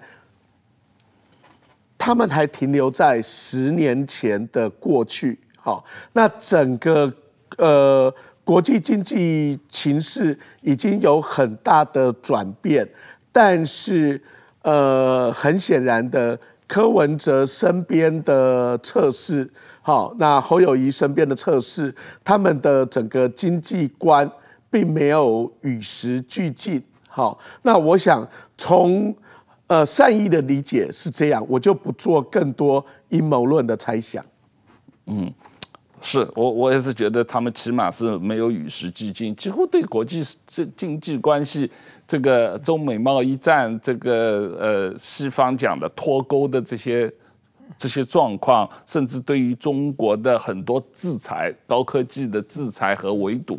[1.99, 7.13] 他们还停留在十年前的过去，好，那整个
[7.57, 12.89] 呃国际经济情势已经有很大的转变，
[13.33, 14.23] 但是
[14.63, 16.39] 呃很显然的，
[16.69, 19.51] 柯文哲身边的测试，
[19.83, 21.93] 好，那侯友谊身边的测试，
[22.23, 24.31] 他们的整个经济观
[24.71, 28.27] 并没有与时俱进，好，那我想
[28.57, 29.13] 从。
[29.69, 34.25] 呃，善意的理解是这样，我就不做更多阴谋论的猜想。
[35.07, 35.33] 嗯，
[36.01, 41.71] 是我我也是觉得他们起码是没有与时俱进，几乎对国际这经济关系，
[42.07, 47.13] 这个中美贸易战，这个呃西方讲的脱钩的这些
[47.77, 53.59] 这些状况，甚至对于中国的很多制裁、高科技的制裁和围堵，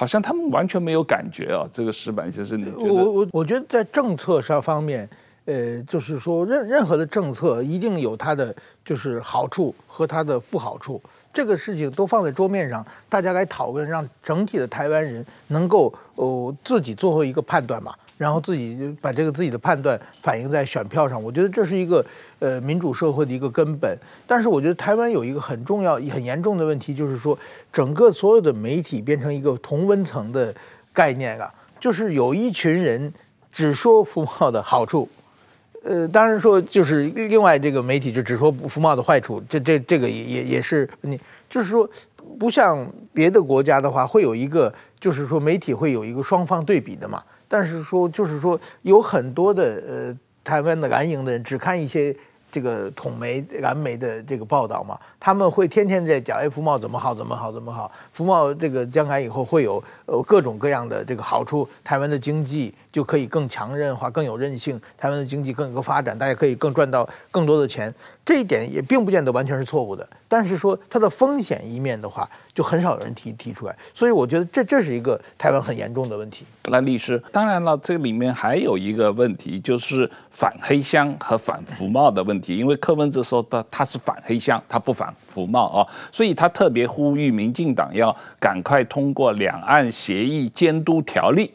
[0.00, 1.68] 好像他们完全没有感觉啊。
[1.70, 2.90] 这个石板先生，你觉得？
[2.90, 5.06] 我我我觉得在政策上方面，
[5.44, 10.98] 呃，就是说任任何的政策一定有它的就是好处和它的不好处，
[11.34, 17.94] 这个事情都放在桌面上，大家来讨论，让整体的台湾人能够哦自己做出一个判断嘛。
[18.20, 22.04] 然后自己把这个自己的判断反映在选票上，我觉得这是一个
[22.38, 23.96] 呃民主社会的一个根本。
[24.26, 27.38] 但是我觉得台湾有一个很重要、很严重的问题，就是说
[27.72, 30.54] 整个所有的媒体变成一个同温层的
[30.92, 31.50] 概念啊，
[31.80, 33.10] 就是有一群人
[33.50, 35.08] 只说服贸的好处，
[35.82, 41.18] 呃，当然说就是另外这个媒体就只说服贸的坏处，这这这个也也也是你
[41.48, 41.88] 就是说
[42.38, 47.22] 不像别的国家的话，会有一个就是说媒体会有一个双方对比的嘛。
[47.48, 52.14] 但是说，就是说，有很多的呃，台湾的蓝营的人只看一些
[52.52, 67.92] 这个统媒、蓝媒的这个报道嘛，他们会天天在讲，哎，福茂怎么好，怎么好，怎么好，福茂这个将来以后会有呃各种各样的这个好处，台湾的经济就可以更强韧化、更有韧性，台湾的经济更有个发展，大家可以更赚到更多的钱，
[68.24, 70.08] 这一点也并不见得完全是错误的。
[70.28, 76.44] 但是说它的风险一面的话，就很少有人提提出来，所以我觉得这这是一个台湾很严重的问题。
[76.66, 82.56] 那律师，当然了，这里面还有一个问题，就是反黑箱和反服贸的问题。
[82.56, 91.50] 因为柯文哲说的他是反黑箱，他不反服贸啊，所以他特别呼吁民进党要赶快通过两岸协议监督条例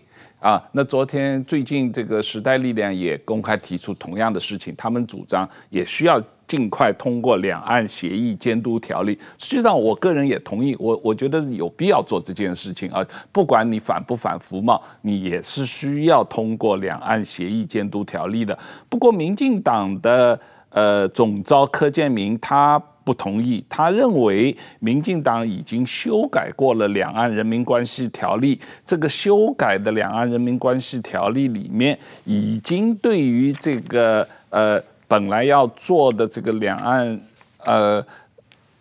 [0.46, 0.64] 啊。
[0.72, 6.22] 那昨天最近这个时代力量也公开提出同样的事情，他们主张也需要。
[6.48, 9.18] 尽快通过两岸协议监督条例。
[9.40, 13.04] 实际上，我个人也同意，我我觉得有必要做这件事情啊。
[13.32, 18.56] 不管你反不反服贸，你也是需要通过两岸协议监督条例的。
[18.88, 20.40] 不过，民进党的
[20.70, 34.84] 呃总召柯建铭他不同意，他认为民进党已经修改过了两岸人民关系条例，这个修改的两岸人民关系条例里面已经对于这个呃。
[35.08, 37.22] 本来要做的这个两岸，
[37.64, 38.04] 呃，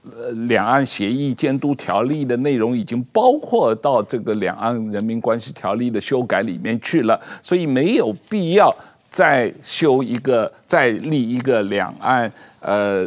[0.02, 8.74] 呃，两岸协议监督条例的内容已经包括到这个两岸人民关系条例的修改里面去了，所以没有必要
[9.10, 13.06] 再修一个、再立一个两岸呃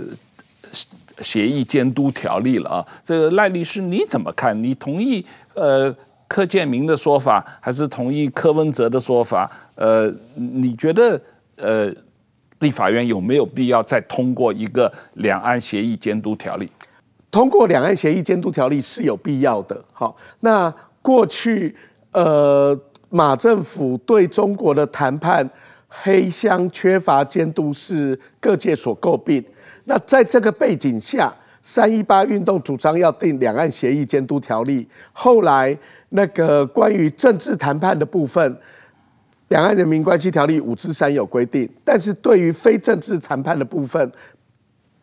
[1.22, 2.86] 协议监督条例了啊。
[3.04, 4.62] 这个赖律师你怎么看？
[4.62, 5.96] 你同意呃
[6.28, 9.50] 柯建铭的说法，还是同意柯文哲的说法？
[9.76, 11.22] 呃，你觉得
[11.56, 11.94] 呃？
[12.62, 16.68] 立法院有没有必要再通过一个两岸协议监督条例？
[17.30, 19.80] 通过两岸协议监督条例是有必要的。
[19.94, 21.76] 好，那过去
[22.14, 22.76] 呃
[23.10, 25.48] 马政府对中国的谈判
[25.88, 29.46] 黑箱缺乏监督是各界所诟病。
[29.90, 35.78] 那在这个背景下，三一八运动主张要订两岸协议监督条例，后来
[36.10, 38.58] 那个关于政治谈判的部分。
[39.48, 44.12] 两岸人民关系条例五之三有规定，但是对于非政治谈判的部分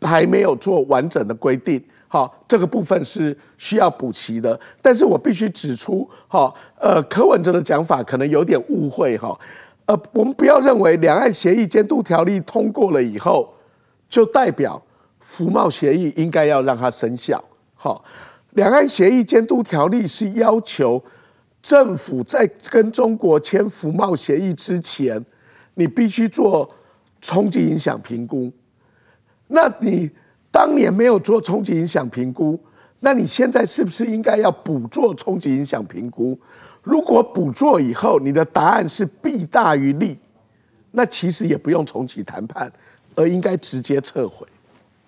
[0.03, 1.83] 还没有做完整的规定。
[2.09, 4.61] 好，这个部分是需要补齐的。
[4.83, 9.35] 但是我必须指出，哈，呃，柯文哲的讲法可能有点误会，哈，
[9.87, 13.51] 呃，我们不要认为两岸协议监督条例通过了以后，
[14.15, 14.81] 就代表
[15.19, 17.43] 服贸协议应该要让它生效。
[17.75, 18.05] 好，
[18.51, 21.03] 两岸协议监督条例是要求。
[21.61, 25.21] 政府在跟中国签服贸协议之前，
[25.75, 26.71] 你必须做
[27.21, 28.53] 冲击影响评估。
[29.49, 30.09] 那你
[30.53, 32.57] 当年没有做冲击影响评估，
[33.01, 36.39] 那你现在是不是应该要补做冲击影响评估？
[36.83, 40.17] 如果补做以后，你的答案是弊大于利，
[40.93, 42.71] 那其实也不用重启谈判，
[43.15, 44.47] 而应该直接撤回。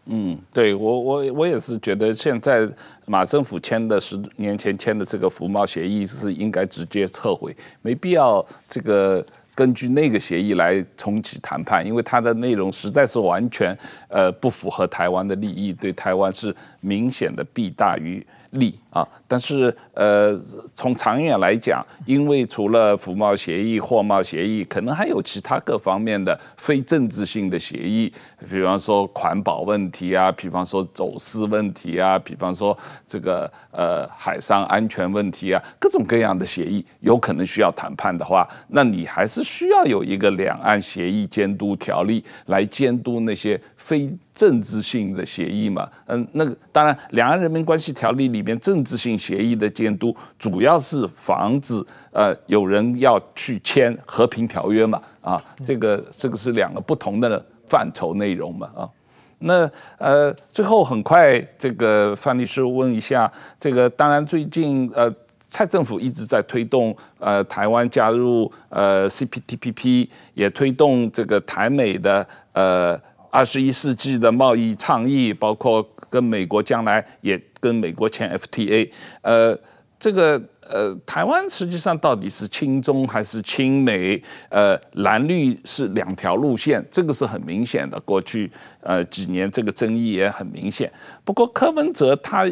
[0.07, 2.69] 嗯，对我我我也是觉得，现在
[3.07, 13.77] 马政府签的十年前签的这个服贸协议是应该直接撤回，没必要这个根据那个协议来重启谈判，因为它的内容实在是完全
[14.07, 20.39] 呃不符合台湾的利益，对台湾是明显的弊大于利啊，但是呃，
[20.75, 28.13] 从长远来讲，因为除了服贸协议、货贸协议，可能还有其他各方面的非政治性的协议，
[28.49, 32.77] 比方说环保问题啊，比方说走私问题啊，比方说
[33.07, 45.89] 这个呃海上安全问题啊，各种各样的协议有可能需要谈判的话，那你还是需要有一个两岸协议监督条例来监督那些非政治性的协议嘛。
[46.07, 51.81] 嗯，那个当然，两岸人民关系条例里面政治性协议的监督，主要是防止
[52.11, 58.91] 呃有人要去签和平条约嘛，啊，这个这个是两个不同的范畴内容嘛，啊，
[59.39, 63.31] 那呃，最后很快，这个范律师问一下，
[63.61, 65.13] 这个当然最近呃，
[65.49, 73.01] 蔡政府一直在推动呃台湾加入呃 CPTPP，也推动这个台美的呃
[73.37, 79.59] 二十一世纪的贸易倡议，包括跟美国将来也跟美国签 FTA，呃，
[79.99, 80.43] 这个。
[80.69, 84.21] 呃，台湾实际上到底是亲中还是亲美？
[84.49, 88.01] 呃，蓝绿是两条路线，这个是很明显的。
[88.01, 90.93] 过去呃几年这个争议也很明显。
[91.25, 92.45] 不过柯文哲他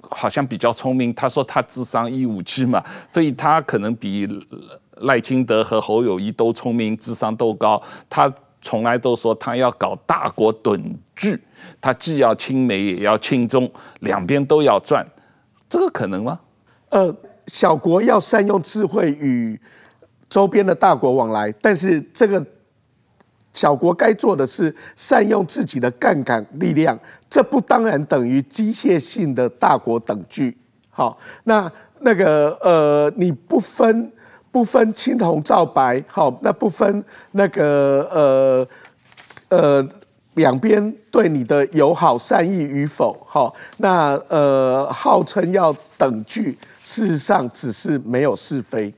[0.00, 4.26] 好像比较聪明，他说他智商一五七嘛，所以他可能比
[5.02, 7.82] 赖清德和侯友谊都聪明，智商都高。
[8.08, 8.32] 他
[8.62, 10.80] 从来都说他要搞大国短
[11.14, 11.38] 剧，
[11.80, 15.06] 他既要亲美也要亲中，两边都要赚，
[15.68, 16.40] 这个可能吗？
[16.88, 17.14] 呃。
[17.48, 19.60] 小国要善用智慧与
[20.28, 22.42] 周边的大国往来，但是这个
[23.52, 26.96] 小国该做的是善用自己的杠杆力量，
[27.28, 30.56] 这不当然等于机械性的大国等距。
[30.88, 34.12] 好，那那个呃，你不分
[34.52, 38.68] 不分青红皂白，好，那不分那个呃
[39.48, 39.88] 呃
[40.34, 46.56] 两边对你的友好善意与否，好，那呃号称要等距。
[46.82, 48.92] 事实上，只是没有是非。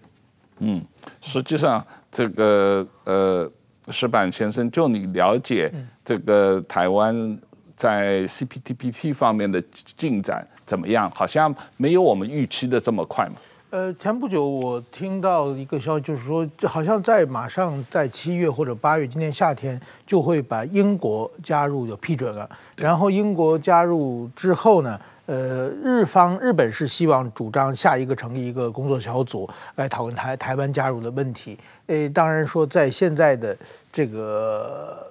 [0.59, 0.82] 嗯，
[1.20, 3.50] 实际上，这个呃，
[3.90, 5.72] 石板先生，就你了解
[6.05, 7.38] 这个台湾
[7.76, 9.62] 在 CPTPP 方面的
[9.96, 11.11] 进展怎么样？
[11.14, 13.34] 好像没有我们预期的这么快嘛。
[13.74, 22.48] 呃，前不久我听到一个消息，就是说，好像在马上在七月或者八月，今年夏天就会把英国加入有批准了。
[22.76, 24.96] 然后英国加入之后呢？
[25.26, 31.58] 呃，日方日本是希望主张下一个成立一个工作小组来讨论台台湾加入的问题。
[31.88, 33.56] 诶，当然说在现在的
[33.92, 35.04] 这个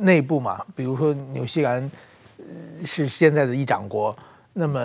[0.00, 1.88] 内部嘛，比如说纽西兰
[2.84, 4.16] 是现在的议长国，
[4.54, 4.80] 那么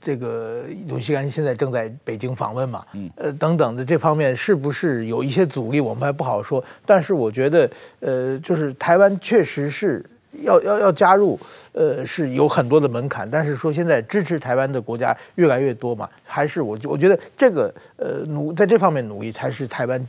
[0.00, 2.84] 这个纽西兰现在正在北京访问嘛，
[3.14, 6.64] 呃等等的这方面是不是有一些阻力，我们还不好说。
[6.84, 10.04] 但是我觉得，呃，就是台湾确实是。
[10.44, 11.38] 要要要加入，
[11.72, 20.08] 呃，是有很多的门槛，但是说现在支持台湾的国家越来越多嘛，还是我我觉得这个呃努在这方面努力才是台湾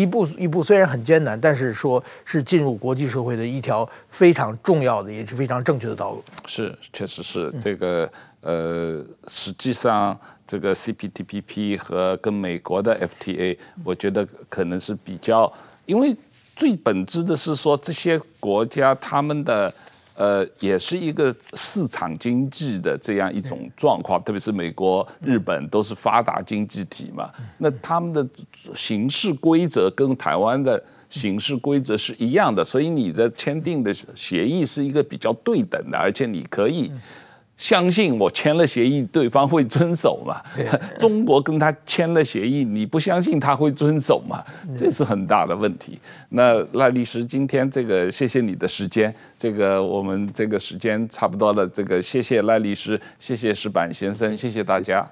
[0.00, 6.22] 一步一步虽然很艰难，但是说是进入国际社会的一条非常重要的也是非常正确的道路。
[6.46, 15.52] 是，确实是这个呃，实际上这个 CPTPP 和跟美国的 FTA，我觉得可能是比较
[15.86, 16.16] 因为。
[16.58, 19.72] 最本质的是说，这些国家他们的
[20.18, 28.26] 呃，也是一个市场经济的这样一种状况，特别是美国、日本都是发达经济体嘛，那他们的
[28.74, 36.90] 形式规则跟台湾的形式规则是一样的，所以你的签订的协议是一个比较对等的，而且你可以。
[37.58, 40.40] 相信我签了协议，对方会遵守嘛？
[40.98, 44.42] 中国跟他签了协议，你不相信他会遵守嘛？
[44.76, 45.98] 这是很大的问题。
[46.30, 55.04] 那赖律师，今天这个谢谢你的时间，这个我们这个时间差不多了，这个谢谢赖律师，谢谢石板先生，谢谢大家。